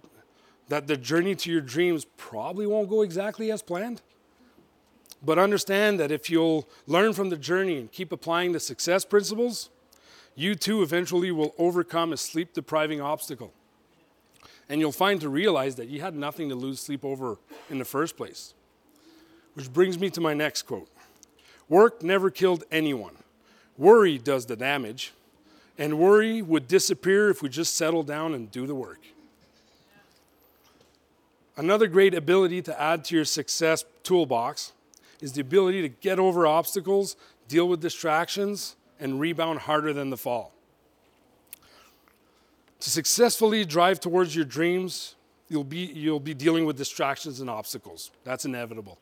[0.68, 4.02] that the journey to your dreams probably won't go exactly as planned.
[5.22, 9.70] But understand that if you'll learn from the journey and keep applying the success principles,
[10.34, 13.52] you too eventually will overcome a sleep depriving obstacle.
[14.68, 17.38] And you'll find to realize that you had nothing to lose sleep over
[17.70, 18.54] in the first place.
[19.54, 20.88] Which brings me to my next quote
[21.68, 23.16] Work never killed anyone,
[23.78, 25.12] worry does the damage.
[25.78, 29.00] And worry would disappear if we just settle down and do the work.
[31.56, 34.72] Another great ability to add to your success toolbox
[35.20, 37.16] is the ability to get over obstacles,
[37.48, 40.52] deal with distractions, and rebound harder than the fall.
[42.80, 45.14] To successfully drive towards your dreams,
[45.48, 48.10] you'll be, you'll be dealing with distractions and obstacles.
[48.24, 48.98] That's inevitable.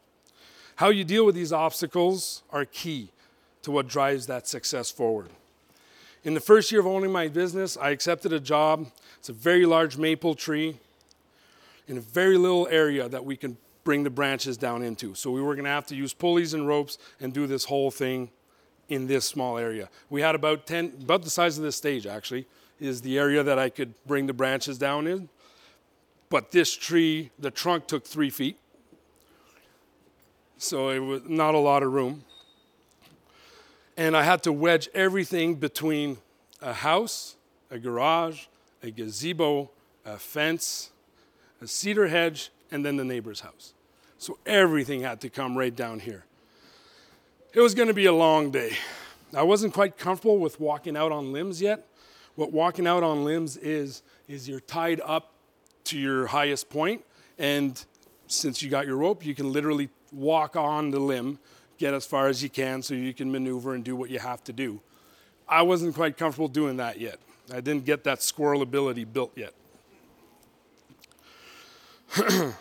[0.77, 3.11] How you deal with these obstacles are key
[3.63, 5.31] to what drives that success forward.
[6.23, 8.87] In the first year of owning my business, I accepted a job.
[9.19, 10.79] It's a very large maple tree
[11.87, 15.15] in a very little area that we can bring the branches down into.
[15.15, 17.91] So we were going to have to use pulleys and ropes and do this whole
[17.91, 18.31] thing
[18.89, 19.89] in this small area.
[20.11, 22.47] We had about 10, about the size of this stage actually,
[22.81, 25.29] is the area that I could bring the branches down in.
[26.31, 28.59] But this tree, the trunk took three feet.
[30.57, 32.25] So it was not a lot of room.
[33.97, 36.19] And I had to wedge everything between
[36.61, 37.37] a house,
[37.71, 38.47] a garage,
[38.83, 39.71] a gazebo,
[40.05, 40.91] a fence,
[41.65, 43.73] a cedar hedge, and then the neighbor's house.
[44.19, 46.25] So everything had to come right down here.
[47.55, 48.77] It was going to be a long day.
[49.35, 51.87] I wasn't quite comfortable with walking out on limbs yet.
[52.35, 55.33] What walking out on limbs is, is you're tied up
[55.85, 57.05] to your highest point,
[57.39, 57.83] and
[58.27, 61.39] since you got your rope, you can literally walk on the limb,
[61.79, 64.45] get as far as you can so you can maneuver and do what you have
[64.45, 64.81] to do.
[65.49, 67.19] I wasn't quite comfortable doing that yet.
[67.53, 69.55] I didn't get that squirrel ability built yet.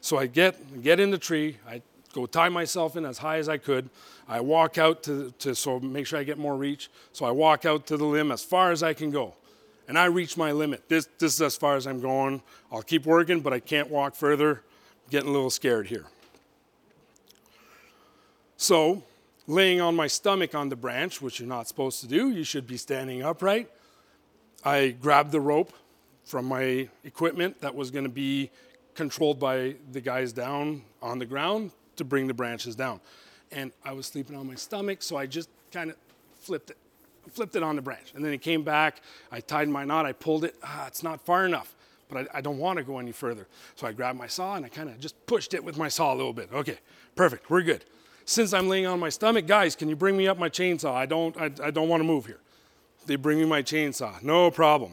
[0.00, 3.48] so I get, get in the tree, I go tie myself in as high as
[3.48, 3.88] I could.
[4.28, 6.90] I walk out to, to so make sure I get more reach.
[7.12, 9.34] So I walk out to the limb as far as I can go.
[9.88, 10.88] And I reach my limit.
[10.88, 12.42] This, this is as far as I'm going.
[12.70, 14.50] I'll keep working, but I can't walk further.
[14.52, 16.06] I'm getting a little scared here.
[18.56, 19.02] So,
[19.46, 22.66] laying on my stomach on the branch, which you're not supposed to do, you should
[22.66, 23.68] be standing upright.
[24.64, 25.72] I grab the rope
[26.30, 28.50] from my equipment that was going to be
[28.94, 33.00] controlled by the guys down on the ground to bring the branches down.
[33.50, 35.96] And I was sleeping on my stomach, so I just kind of
[36.40, 36.76] flipped it,
[37.32, 38.12] flipped it on the branch.
[38.14, 39.02] And then it came back.
[39.32, 40.06] I tied my knot.
[40.06, 40.54] I pulled it.
[40.62, 41.74] Ah, it's not far enough,
[42.08, 43.48] but I, I don't want to go any further.
[43.74, 46.14] So I grabbed my saw and I kind of just pushed it with my saw
[46.14, 46.48] a little bit.
[46.52, 46.78] Okay,
[47.16, 47.50] perfect.
[47.50, 47.84] We're good.
[48.24, 50.92] Since I'm laying on my stomach, guys, can you bring me up my chainsaw?
[50.94, 52.38] I don't, I, I don't want to move here.
[53.06, 54.22] They bring me my chainsaw.
[54.22, 54.92] No problem.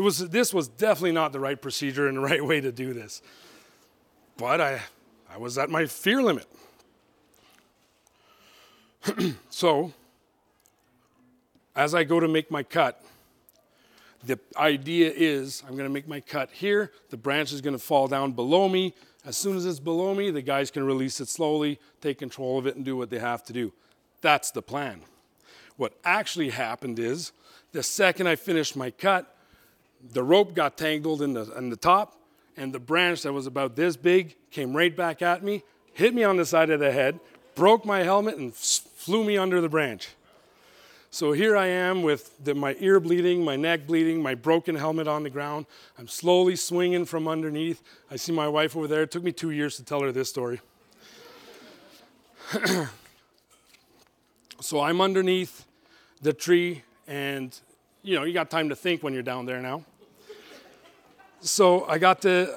[0.00, 2.94] It was, this was definitely not the right procedure and the right way to do
[2.94, 3.20] this.
[4.38, 4.80] But I,
[5.30, 6.46] I was at my fear limit.
[9.50, 9.92] so,
[11.76, 13.04] as I go to make my cut,
[14.24, 16.92] the idea is I'm going to make my cut here.
[17.10, 18.94] The branch is going to fall down below me.
[19.26, 22.66] As soon as it's below me, the guys can release it slowly, take control of
[22.66, 23.70] it, and do what they have to do.
[24.22, 25.02] That's the plan.
[25.76, 27.32] What actually happened is
[27.72, 29.36] the second I finished my cut,
[30.12, 32.16] the rope got tangled in the, in the top,
[32.56, 36.24] and the branch that was about this big came right back at me, hit me
[36.24, 37.20] on the side of the head,
[37.54, 40.10] broke my helmet, and flew me under the branch.
[41.12, 45.08] So here I am with the, my ear bleeding, my neck bleeding, my broken helmet
[45.08, 45.66] on the ground.
[45.98, 47.82] I'm slowly swinging from underneath.
[48.10, 49.02] I see my wife over there.
[49.02, 50.60] It took me two years to tell her this story.
[54.60, 55.66] so I'm underneath
[56.22, 57.58] the tree, and
[58.02, 59.84] you know, you got time to think when you're down there now.
[61.42, 62.54] So I got to,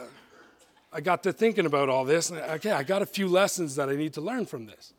[0.91, 3.87] I got to thinking about all this, and okay, I got a few lessons that
[3.87, 4.93] I need to learn from this.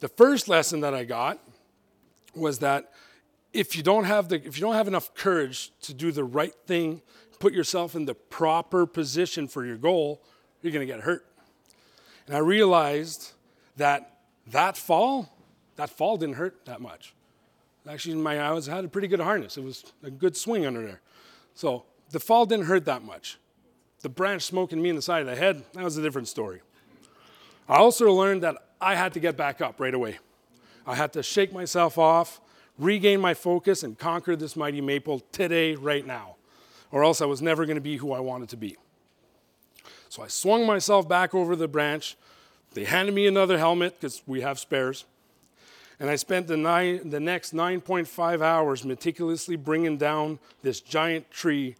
[0.00, 1.38] The first lesson that I got
[2.34, 2.90] was that
[3.52, 6.54] if you don't have the, if you don't have enough courage to do the right
[6.66, 7.02] thing,
[7.38, 10.22] put yourself in the proper position for your goal,
[10.62, 11.24] you're going to get hurt.
[12.26, 13.32] And I realized
[13.76, 15.28] that that fall,
[15.76, 17.14] that fall didn't hurt that much.
[17.88, 19.56] Actually, my I was had a pretty good harness.
[19.56, 21.00] It was a good swing under there.
[21.54, 23.38] So the fall didn't hurt that much.
[24.00, 26.60] The branch smoking me in the side of the head, that was a different story.
[27.68, 30.18] I also learned that I had to get back up right away.
[30.86, 32.40] I had to shake myself off,
[32.78, 36.36] regain my focus, and conquer this mighty maple today, right now,
[36.90, 38.76] or else I was never going to be who I wanted to be.
[40.08, 42.16] So I swung myself back over the branch.
[42.72, 45.04] They handed me another helmet because we have spares.
[46.00, 51.76] And I spent the, nine, the next 9.5 hours meticulously bringing down this giant tree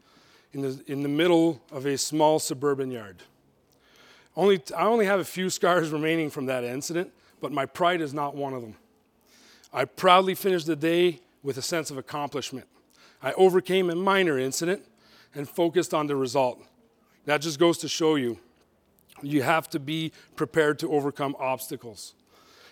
[0.52, 3.22] in the, in the middle of a small suburban yard.
[4.36, 8.14] Only, I only have a few scars remaining from that incident, but my pride is
[8.14, 8.74] not one of them.
[9.72, 12.66] I proudly finished the day with a sense of accomplishment.
[13.22, 14.82] I overcame a minor incident,
[15.34, 16.62] and focused on the result.
[17.26, 18.38] That just goes to show you
[19.22, 22.14] you have to be prepared to overcome obstacles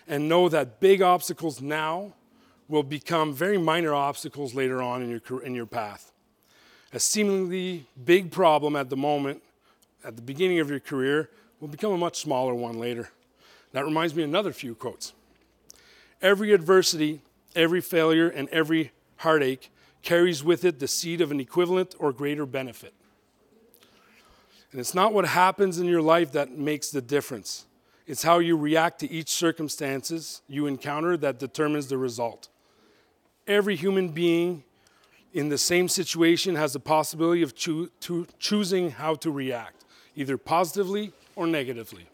[0.07, 2.13] and know that big obstacles now
[2.67, 6.11] will become very minor obstacles later on in your, in your path.
[6.91, 9.43] A seemingly big problem at the moment,
[10.03, 11.29] at the beginning of your career,
[11.59, 13.09] will become a much smaller one later.
[13.73, 15.13] That reminds me of another few quotes.
[16.21, 17.21] Every adversity,
[17.55, 19.69] every failure, and every heartache
[20.01, 22.93] carries with it the seed of an equivalent or greater benefit.
[24.71, 27.65] And it's not what happens in your life that makes the difference.
[28.07, 32.49] It's how you react to each circumstances you encounter that determines the result.
[33.47, 34.63] Every human being
[35.33, 37.91] in the same situation has the possibility of choo-
[38.39, 42.07] choosing how to react, either positively or negatively.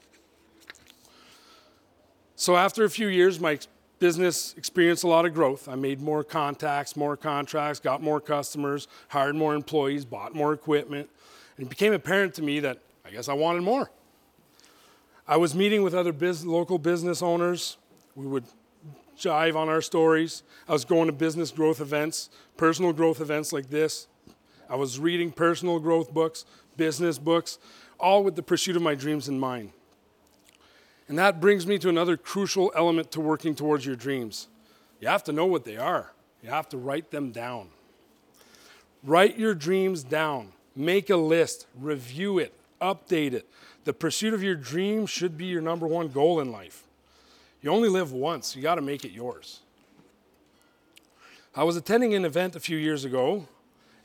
[2.36, 3.60] So, after a few years, my
[4.00, 5.70] business experienced a lot of growth.
[5.70, 11.10] I made more contacts, more contracts, got more customers, hired more employees, bought more equipment,
[11.58, 13.90] and it became apparent to me that I guess I wanted more.
[15.28, 17.78] I was meeting with other business, local business owners.
[18.16, 18.44] We would
[19.18, 20.44] jive on our stories.
[20.68, 24.08] I was going to business growth events, personal growth events like this.
[24.70, 26.46] I was reading personal growth books,
[26.78, 27.60] business books,
[28.00, 29.72] all with the pursuit of my dreams in mind.
[31.08, 34.48] And that brings me to another crucial element to working towards your dreams.
[35.00, 37.70] You have to know what they are, you have to write them down.
[39.04, 40.52] Write your dreams down.
[40.76, 43.48] Make a list, review it, update it.
[43.84, 46.85] The pursuit of your dream should be your number one goal in life.
[47.66, 49.62] You only live once, you got to make it yours.
[51.56, 53.48] I was attending an event a few years ago,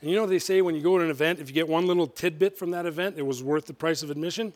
[0.01, 1.85] and you know they say when you go to an event, if you get one
[1.85, 4.53] little tidbit from that event, it was worth the price of admission.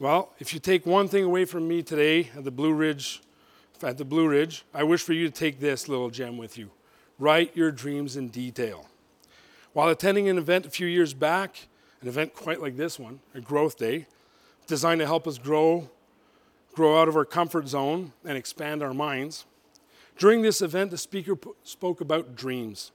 [0.00, 3.22] Well, if you take one thing away from me today at the Blue Ridge,
[3.80, 6.72] at the Blue Ridge, I wish for you to take this little gem with you.
[7.16, 8.88] Write your dreams in detail.
[9.72, 11.68] While attending an event a few years back,
[12.02, 14.08] an event quite like this one, a growth day,
[14.66, 15.88] designed to help us grow,
[16.78, 19.44] grow out of our comfort zone and expand our minds.
[20.16, 22.92] During this event, the speaker spoke about dreams.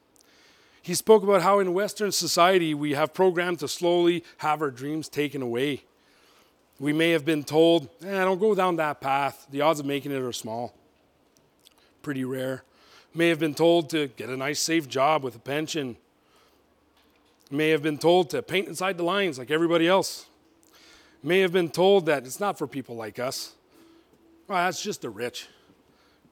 [0.81, 5.09] He spoke about how in Western society we have programmed to slowly have our dreams
[5.09, 5.83] taken away.
[6.79, 9.47] We may have been told, eh, don't go down that path.
[9.51, 10.73] The odds of making it are small.
[12.01, 12.63] Pretty rare.
[13.13, 15.97] May have been told to get a nice, safe job with a pension
[17.51, 20.25] may have been told to paint inside the lines like everybody else,
[21.21, 23.53] may have been told that it's not for people like us.
[24.47, 25.47] Well, that's just the rich.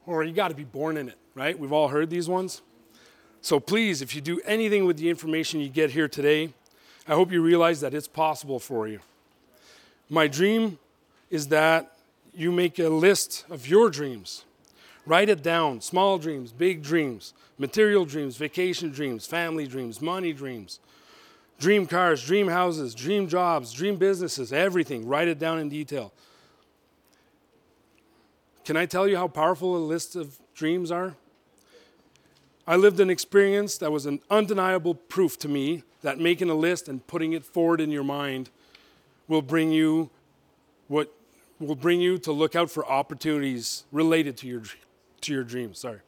[0.06, 1.58] Or you got to be born in it, right?
[1.58, 2.62] We've all heard these ones.
[3.42, 6.54] So please, if you do anything with the information you get here today,
[7.08, 9.00] I hope you realize that it's possible for you.
[10.10, 10.78] My dream
[11.30, 11.98] is that
[12.34, 14.46] you make a list of your dreams.
[15.06, 20.80] Write it down small dreams, big dreams, material dreams, vacation dreams, family dreams, money dreams,
[21.60, 25.08] dream cars, dream houses, dream jobs, dream businesses, everything.
[25.08, 26.14] Write it down in detail.
[28.64, 31.16] Can I tell you how powerful a list of dreams are?
[32.68, 36.88] I lived an experience that was an undeniable proof to me that making a list
[36.88, 38.50] and putting it forward in your mind
[39.28, 40.10] will bring you
[40.88, 41.12] what
[41.60, 44.64] will bring you to look out for opportunities related to your
[45.22, 45.80] to your dreams.
[45.80, 46.00] Sorry.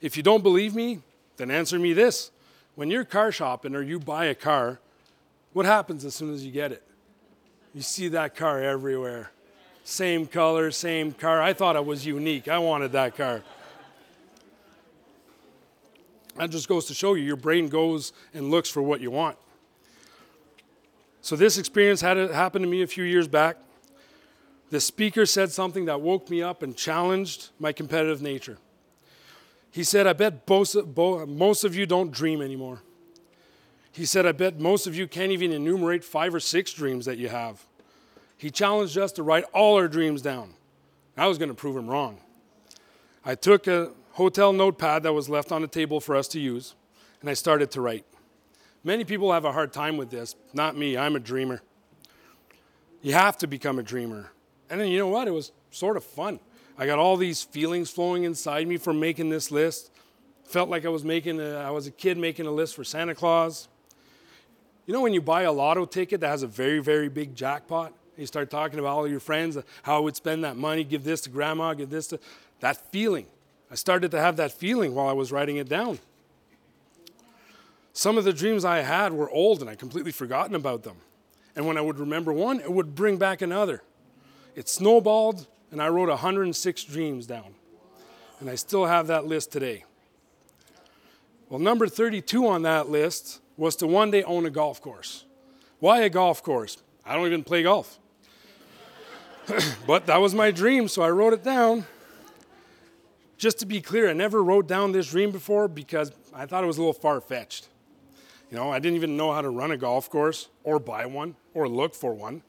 [0.00, 1.00] If you don't believe me,
[1.36, 2.30] then answer me this.
[2.74, 4.80] When you're car shopping or you buy a car,
[5.52, 6.82] what happens as soon as you get it?
[7.74, 9.30] You see that car everywhere.
[9.92, 11.42] Same color, same car.
[11.42, 12.48] I thought it was unique.
[12.48, 13.42] I wanted that car.
[16.36, 19.36] That just goes to show you your brain goes and looks for what you want.
[21.20, 23.58] So, this experience had happened to me a few years back.
[24.70, 28.56] The speaker said something that woke me up and challenged my competitive nature.
[29.70, 30.74] He said, I bet most
[31.64, 32.80] of you don't dream anymore.
[33.92, 37.18] He said, I bet most of you can't even enumerate five or six dreams that
[37.18, 37.66] you have.
[38.42, 40.54] He challenged us to write all our dreams down.
[41.16, 42.18] I was going to prove him wrong.
[43.24, 46.74] I took a hotel notepad that was left on the table for us to use,
[47.20, 48.04] and I started to write.
[48.82, 50.34] Many people have a hard time with this.
[50.52, 51.62] Not me, I'm a dreamer.
[53.00, 54.32] You have to become a dreamer.
[54.68, 55.28] And then you know what?
[55.28, 56.40] It was sort of fun.
[56.76, 59.92] I got all these feelings flowing inside me from making this list.
[60.42, 63.14] Felt like I was making a, I was a kid making a list for Santa
[63.14, 63.68] Claus.
[64.84, 67.92] You know when you buy a lotto ticket that has a very very big jackpot,
[68.22, 71.20] you start talking about all your friends, how I would spend that money, give this
[71.22, 72.20] to grandma, give this to
[72.60, 73.26] that feeling.
[73.70, 75.98] I started to have that feeling while I was writing it down.
[77.92, 80.96] Some of the dreams I had were old and I completely forgotten about them.
[81.54, 83.82] And when I would remember one, it would bring back another.
[84.54, 87.54] It snowballed and I wrote 106 dreams down.
[88.40, 89.84] And I still have that list today.
[91.48, 95.26] Well, number 32 on that list was to one day own a golf course.
[95.80, 96.78] Why a golf course?
[97.04, 97.98] I don't even play golf.
[99.86, 101.86] but that was my dream, so I wrote it down.
[103.36, 106.66] Just to be clear, I never wrote down this dream before because I thought it
[106.66, 107.68] was a little far fetched.
[108.50, 111.34] You know, I didn't even know how to run a golf course or buy one
[111.54, 112.42] or look for one.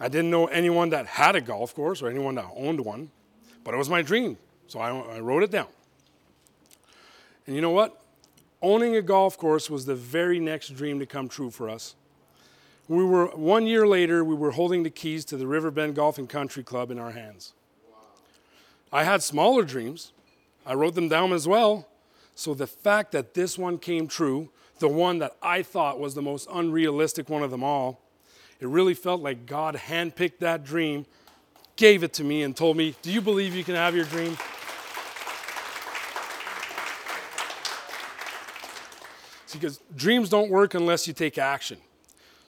[0.00, 3.10] I didn't know anyone that had a golf course or anyone that owned one,
[3.62, 5.68] but it was my dream, so I, I wrote it down.
[7.46, 8.00] And you know what?
[8.60, 11.94] Owning a golf course was the very next dream to come true for us.
[12.88, 16.28] We were one year later, we were holding the keys to the Riverbend Golf and
[16.28, 17.54] Country Club in our hands.
[18.92, 20.12] I had smaller dreams.
[20.66, 21.88] I wrote them down as well.
[22.34, 26.22] So the fact that this one came true the one that I thought was the
[26.22, 28.00] most unrealistic one of them all.
[28.60, 31.06] It really felt like God handpicked that dream,
[31.76, 34.36] gave it to me, and told me, Do you believe you can have your dream?
[39.52, 41.78] Because dreams don't work unless you take action.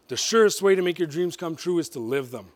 [0.08, 2.48] The surest way to make your dreams come true is to live them.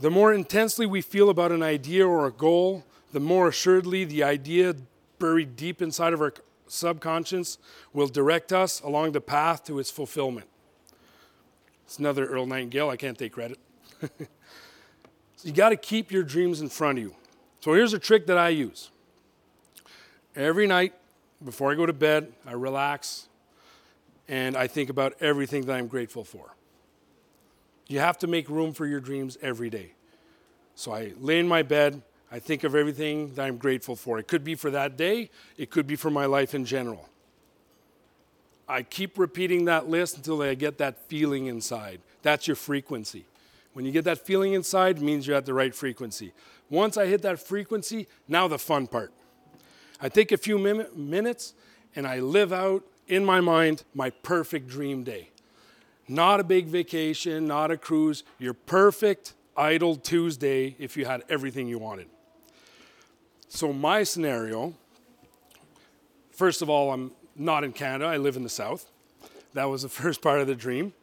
[0.00, 4.22] The more intensely we feel about an idea or a goal, the more assuredly the
[4.22, 4.76] idea
[5.18, 6.32] buried deep inside of our
[6.68, 7.58] subconscious
[7.92, 10.46] will direct us along the path to its fulfillment.
[11.84, 12.90] It's another Earl Nightingale.
[12.90, 13.58] I can't take credit.
[14.00, 14.08] so
[15.42, 17.14] you got to keep your dreams in front of you.
[17.60, 18.90] So here's a trick that I use.
[20.36, 20.94] Every night
[21.44, 23.27] before I go to bed, I relax
[24.28, 26.54] and I think about everything that I'm grateful for.
[27.86, 29.92] You have to make room for your dreams every day.
[30.74, 34.18] So I lay in my bed, I think of everything that I'm grateful for.
[34.18, 37.08] It could be for that day, it could be for my life in general.
[38.68, 42.00] I keep repeating that list until I get that feeling inside.
[42.22, 43.24] That's your frequency.
[43.72, 46.32] When you get that feeling inside, means you're at the right frequency.
[46.68, 49.10] Once I hit that frequency, now the fun part.
[50.00, 51.54] I take a few min- minutes
[51.96, 55.30] and I live out in my mind my perfect dream day.
[56.06, 61.68] Not a big vacation, not a cruise, your perfect idle Tuesday if you had everything
[61.68, 62.08] you wanted.
[63.48, 64.74] So, my scenario
[66.38, 68.88] first of all, I'm not in Canada, I live in the South.
[69.54, 70.94] That was the first part of the dream.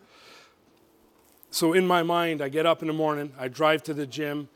[1.51, 4.47] So, in my mind, I get up in the morning, I drive to the gym,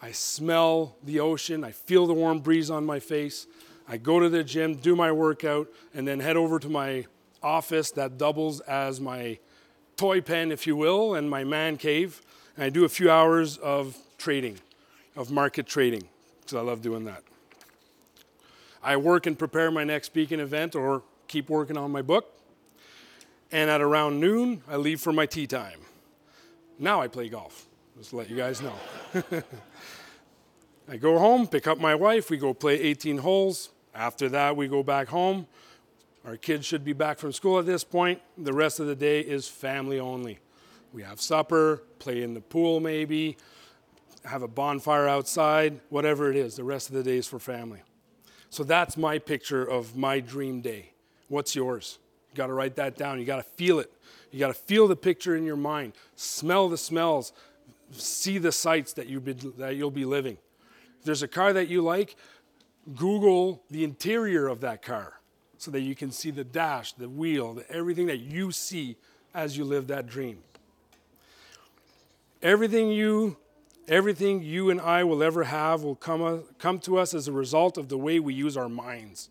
[0.00, 3.46] I smell the ocean, I feel the warm breeze on my face.
[3.88, 7.06] I go to the gym, do my workout, and then head over to my
[7.42, 9.38] office that doubles as my
[9.96, 12.20] toy pen, if you will, and my man cave.
[12.56, 14.58] And I do a few hours of trading,
[15.14, 16.08] of market trading
[16.40, 17.22] because I love doing that.
[18.82, 22.32] I work and prepare my next speaking event or keep working on my book.
[23.52, 25.80] And at around noon, I leave for my tee time.
[26.78, 27.66] Now I play golf,
[27.96, 28.74] just to let you guys know.
[30.88, 33.70] I go home, pick up my wife, we go play 18 holes.
[33.96, 35.46] After that, we go back home.
[36.26, 38.20] Our kids should be back from school at this point.
[38.36, 40.38] The rest of the day is family only.
[40.92, 43.38] We have supper, play in the pool maybe,
[44.24, 46.56] have a bonfire outside, whatever it is.
[46.56, 47.80] The rest of the day is for family.
[48.50, 50.92] So that's my picture of my dream day.
[51.28, 51.98] What's yours?
[52.32, 53.18] You got to write that down.
[53.18, 53.90] You got to feel it.
[54.30, 57.32] You got to feel the picture in your mind, smell the smells,
[57.92, 60.36] see the sights that, you that you'll be living.
[60.98, 62.16] If there's a car that you like,
[62.94, 65.14] Google the interior of that car
[65.58, 68.96] so that you can see the dash, the wheel, the, everything that you see
[69.34, 70.38] as you live that dream.
[72.42, 73.36] Everything you
[73.88, 77.32] Everything you and I will ever have will come, uh, come to us as a
[77.32, 79.30] result of the way we use our minds.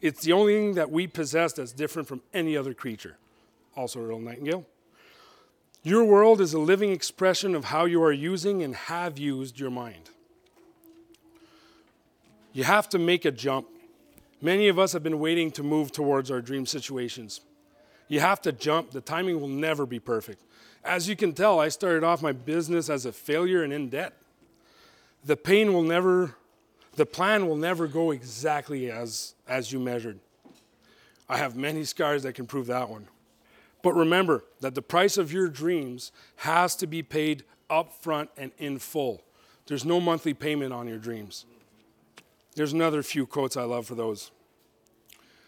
[0.00, 3.16] It's the only thing that we possess that's different from any other creature.
[3.76, 4.66] Also, Earl Nightingale.
[5.84, 9.70] Your world is a living expression of how you are using and have used your
[9.70, 10.10] mind.
[12.52, 13.68] You have to make a jump.
[14.40, 17.40] Many of us have been waiting to move towards our dream situations.
[18.08, 18.90] You have to jump.
[18.90, 20.42] The timing will never be perfect.
[20.84, 24.14] As you can tell, I started off my business as a failure and in debt.
[25.24, 26.34] The pain will never,
[26.96, 30.18] the plan will never go exactly as, as you measured.
[31.28, 33.06] I have many scars that can prove that one.
[33.82, 38.52] But remember that the price of your dreams has to be paid up front and
[38.58, 39.22] in full.
[39.66, 41.46] There's no monthly payment on your dreams.
[42.54, 44.30] There's another few quotes I love for those.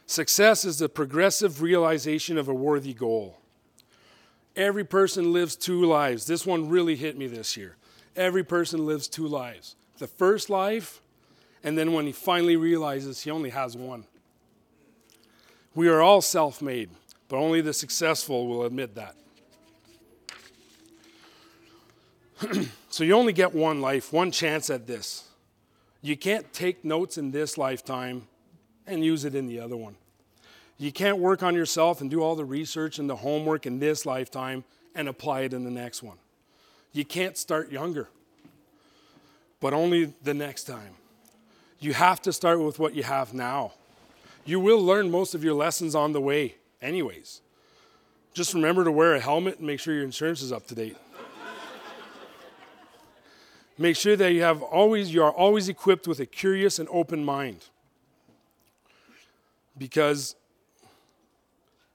[0.06, 3.38] Success is the progressive realization of a worthy goal.
[4.56, 6.26] Every person lives two lives.
[6.26, 7.76] This one really hit me this year.
[8.16, 11.00] Every person lives two lives the first life,
[11.62, 14.04] and then when he finally realizes he only has one.
[15.74, 16.90] We are all self made,
[17.28, 19.14] but only the successful will admit that.
[22.88, 25.28] so you only get one life, one chance at this.
[26.04, 28.26] You can't take notes in this lifetime
[28.86, 29.96] and use it in the other one.
[30.76, 34.04] You can't work on yourself and do all the research and the homework in this
[34.04, 36.18] lifetime and apply it in the next one.
[36.92, 38.10] You can't start younger,
[39.60, 40.96] but only the next time.
[41.80, 43.72] You have to start with what you have now.
[44.44, 47.40] You will learn most of your lessons on the way, anyways.
[48.34, 50.98] Just remember to wear a helmet and make sure your insurance is up to date.
[53.78, 57.24] Make sure that you have always you are always equipped with a curious and open
[57.24, 57.66] mind.
[59.76, 60.36] Because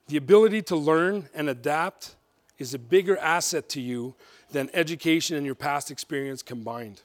[0.07, 2.15] the ability to learn and adapt
[2.57, 4.15] is a bigger asset to you
[4.51, 7.01] than education and your past experience combined.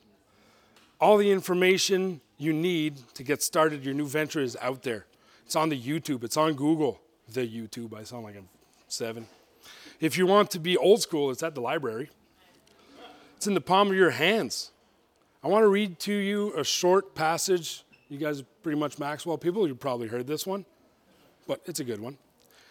[1.01, 5.07] All the information you need to get started, your new venture is out there.
[5.45, 7.01] It's on the YouTube, it's on Google.
[7.33, 8.49] The YouTube, I sound like I'm
[8.89, 9.27] seven.
[10.01, 12.11] If you want to be old school, it's at the library.
[13.45, 14.71] It's in the palm of your hands.
[15.43, 17.85] I want to read to you a short passage.
[18.09, 19.69] You guys are pretty much Maxwell people.
[19.69, 20.65] You've probably heard this one,
[21.47, 22.17] but it's a good one.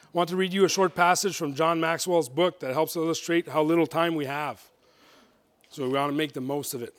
[0.04, 3.48] I want to read you a short passage from John Maxwell's book that helps illustrate
[3.50, 4.64] how little time we have.
[5.70, 6.96] So we want to make the most of it.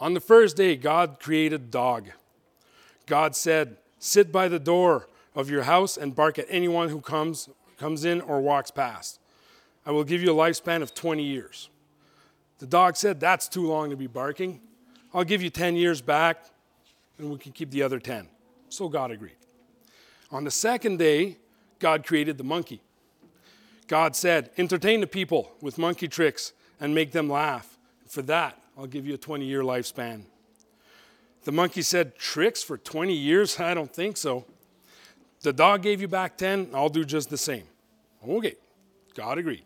[0.00, 2.08] On the first day, God created dog.
[3.06, 5.06] God said, Sit by the door
[5.36, 7.48] of your house and bark at anyone who comes,
[7.78, 9.20] comes in or walks past.
[9.86, 11.70] I will give you a lifespan of 20 years.
[12.58, 14.60] The dog said, That's too long to be barking.
[15.12, 16.44] I'll give you 10 years back,
[17.18, 18.28] and we can keep the other 10.
[18.68, 19.36] So God agreed.
[20.30, 21.36] On the second day,
[21.78, 22.80] God created the monkey.
[23.86, 27.78] God said, Entertain the people with monkey tricks and make them laugh.
[28.08, 30.22] For that, I'll give you a 20 year lifespan.
[31.44, 33.60] The monkey said, Tricks for 20 years?
[33.60, 34.44] I don't think so.
[35.42, 37.64] The dog gave you back 10, I'll do just the same.
[38.26, 38.54] Okay,
[39.14, 39.64] God agreed.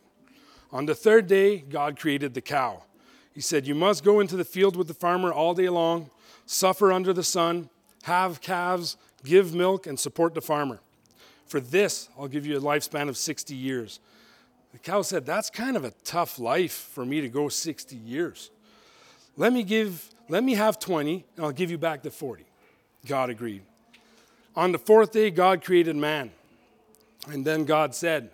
[0.72, 2.84] On the third day, God created the cow.
[3.32, 6.10] He said, You must go into the field with the farmer all day long,
[6.46, 7.70] suffer under the sun,
[8.02, 10.80] have calves, give milk, and support the farmer.
[11.46, 13.98] For this, I'll give you a lifespan of 60 years.
[14.72, 18.50] The cow said, That's kind of a tough life for me to go 60 years.
[19.36, 22.44] Let me, give, let me have 20, and I'll give you back the 40.
[23.06, 23.62] God agreed.
[24.54, 26.30] On the fourth day, God created man.
[27.28, 28.30] And then God said,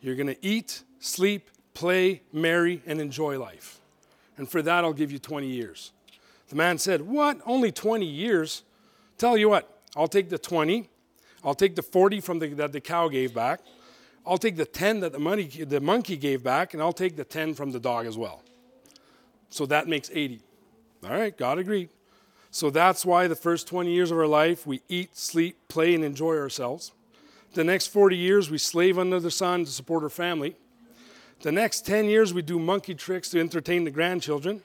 [0.00, 3.78] You're going to eat, sleep, play, marry, and enjoy life.
[4.36, 5.92] And for that, I'll give you 20 years.
[6.48, 7.40] The man said, What?
[7.46, 8.62] Only 20 years?
[9.18, 10.88] Tell you what, I'll take the 20
[11.44, 13.60] I'll take the 40 from the, that the cow gave back.
[14.24, 17.24] I'll take the 10 that the, money, the monkey gave back, and I'll take the
[17.24, 18.42] 10 from the dog as well.
[19.50, 20.40] So that makes 80.
[21.04, 21.88] All right, God agreed.
[22.52, 26.04] So that's why the first 20 years of our life, we eat, sleep, play, and
[26.04, 26.92] enjoy ourselves.
[27.54, 30.54] The next 40 years, we slave under the sun to support our family.
[31.42, 34.62] The next 10 years, we do monkey tricks to entertain the grandchildren.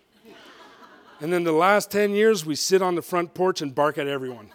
[1.19, 4.05] And then the last 10 years, we sit on the front porch and bark at
[4.05, 4.51] everyone.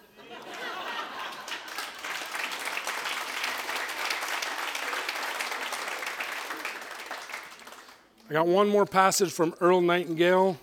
[8.30, 10.60] I got one more passage from Earl Nightingale,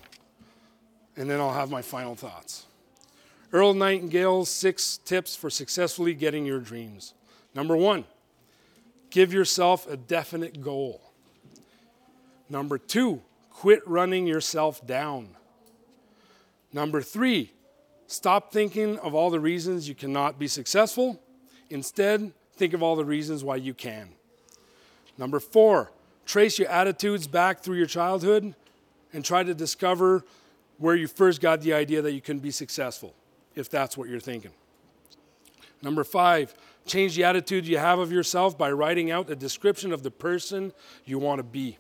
[1.18, 2.68] and then I'll have my final thoughts.
[3.52, 7.14] Earl Nightingale's six tips for successfully getting your dreams.
[7.54, 8.06] Number one,
[9.10, 11.09] give yourself a definite goal.
[12.50, 13.22] Number two,
[13.52, 15.30] quit running yourself down.
[16.74, 17.54] Number three,
[18.08, 21.22] stop thinking of all the reasons you cannot be successful.
[21.70, 24.10] Instead, think of all the reasons why you can.
[25.18, 25.92] Number four,
[26.26, 28.56] trace your attitudes back through your childhood
[29.14, 30.24] and try to discover
[30.78, 33.14] where you first got the idea that you can be successful,
[33.56, 34.52] if that's what you're thinking.
[35.82, 36.54] Number five,
[36.86, 40.74] change the attitude you have of yourself by writing out a description of the person
[41.06, 41.78] you want to be.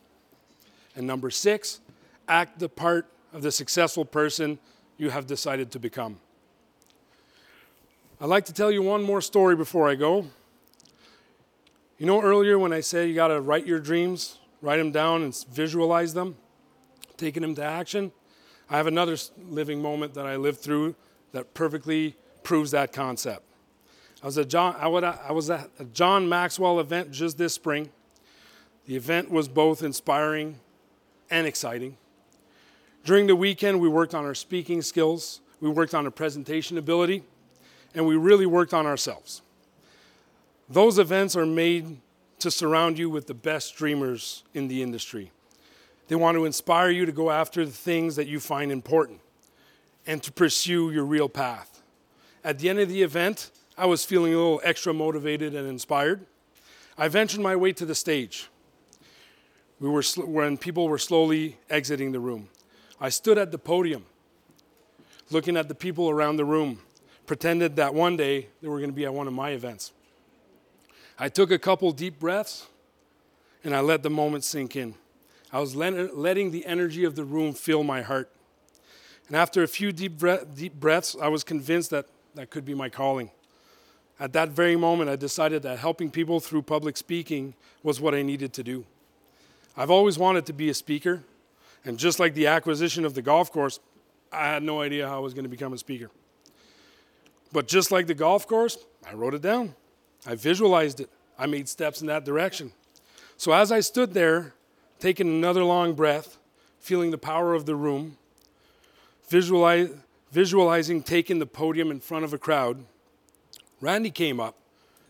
[1.00, 1.80] And number six,
[2.28, 4.60] act the part of the successful person
[4.97, 6.20] you have decided to become.
[8.20, 10.26] I'd like to tell you one more story before I go.
[12.00, 15.24] You know, earlier when I said you got to write your dreams, write them down
[15.24, 16.36] and visualize them,
[17.16, 18.12] taking them to action,
[18.70, 19.16] I have another
[19.47, 20.97] living moment that I lived through
[21.32, 23.43] that perfectly proves that concept.
[24.22, 24.89] I was, at John, I
[25.32, 27.89] was at a John Maxwell event just this spring.
[28.86, 30.60] The event was both inspiring
[31.30, 31.97] and exciting.
[33.03, 37.23] During the weekend, we worked on our speaking skills, we worked on our presentation ability,
[37.93, 39.41] and we really worked on ourselves.
[40.69, 41.99] Those events are made
[42.39, 45.32] to surround you with the best dreamers in the industry.
[46.07, 49.21] They want to inspire you to go after the things that you find important
[50.07, 51.82] and to pursue your real path.
[52.43, 56.25] At the end of the event, I was feeling a little extra motivated and inspired.
[56.97, 58.49] I ventured my way to the stage.
[59.80, 62.49] We were sl- when people were slowly exiting the room.
[62.99, 64.05] I stood at the podium,
[65.32, 66.80] looking at the people around the room,
[67.25, 69.93] pretended that one day they were going to be at one of my events.
[71.17, 72.67] I took a couple deep breaths
[73.63, 74.95] and I let the moment sink in.
[75.51, 78.30] I was let- letting the energy of the room fill my heart.
[79.27, 82.73] And after a few deep, breath, deep breaths, I was convinced that that could be
[82.73, 83.32] my calling.
[84.19, 87.53] At that very moment, I decided that helping people through public speaking
[87.84, 88.86] was what I needed to do.
[89.80, 91.23] I've always wanted to be a speaker,
[91.86, 93.80] and just like the acquisition of the golf course,
[94.30, 96.11] I had no idea how I was going to become a speaker.
[97.53, 98.77] But just like the golf course,
[99.09, 99.75] I wrote it down.
[100.27, 101.09] I visualized it.
[101.38, 102.73] I made steps in that direction.
[103.38, 104.53] So as I stood there,
[104.99, 106.38] taking another long breath,
[106.80, 108.17] feeling the power of the room,
[109.30, 109.91] visualize,
[110.30, 112.84] visualizing taking the podium in front of a crowd,
[113.80, 114.57] Randy came up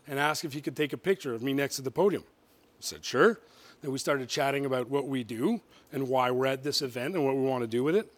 [0.06, 2.22] and asked if he could take a picture of me next to the podium.
[2.22, 3.40] I said, sure.
[3.82, 5.60] Then we started chatting about what we do
[5.92, 8.12] and why we're at this event and what we want to do with it.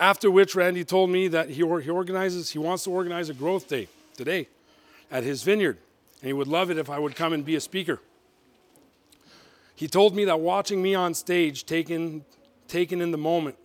[0.00, 3.68] After which, Randy told me that he, he organizes, he wants to organize a growth
[3.68, 4.48] day today
[5.10, 5.78] at his vineyard,
[6.20, 8.00] and he would love it if I would come and be a speaker.
[9.74, 12.24] He told me that watching me on stage, taken,
[12.66, 13.56] taken in the moment,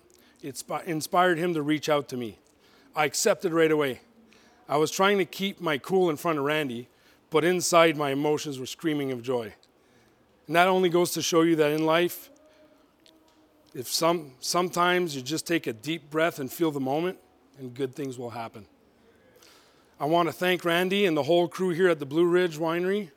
[0.42, 2.38] it inspired him to reach out to me.
[2.96, 4.02] I accepted right away.
[4.68, 6.88] I was trying to keep my cool in front of Randy,
[7.30, 9.54] but inside my emotions were screaming of joy.
[10.48, 12.30] And that only goes to show you that in life,
[13.74, 17.18] if some, sometimes you just take a deep breath and feel the moment,
[17.58, 18.66] and good things will happen.
[20.00, 23.12] I want to thank Randy and the whole crew here at the Blue Ridge Winery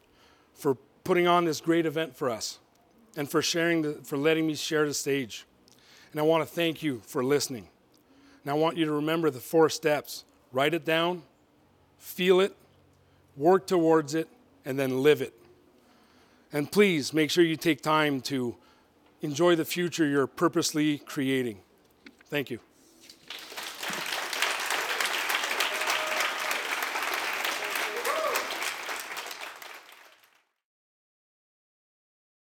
[0.55, 2.59] for putting on this great event for us
[3.17, 5.47] and for sharing the, for letting me share the stage.
[6.13, 7.69] And I want to thank you for listening.
[8.45, 10.25] And I want you to remember the four steps.
[10.53, 11.23] Write it down,
[11.99, 12.55] feel it,
[13.37, 14.29] work towards it,
[14.65, 15.35] and then live it.
[16.53, 18.57] And please make sure you take time to
[19.21, 21.59] enjoy the future you're purposely creating.
[22.29, 22.61] Thank you.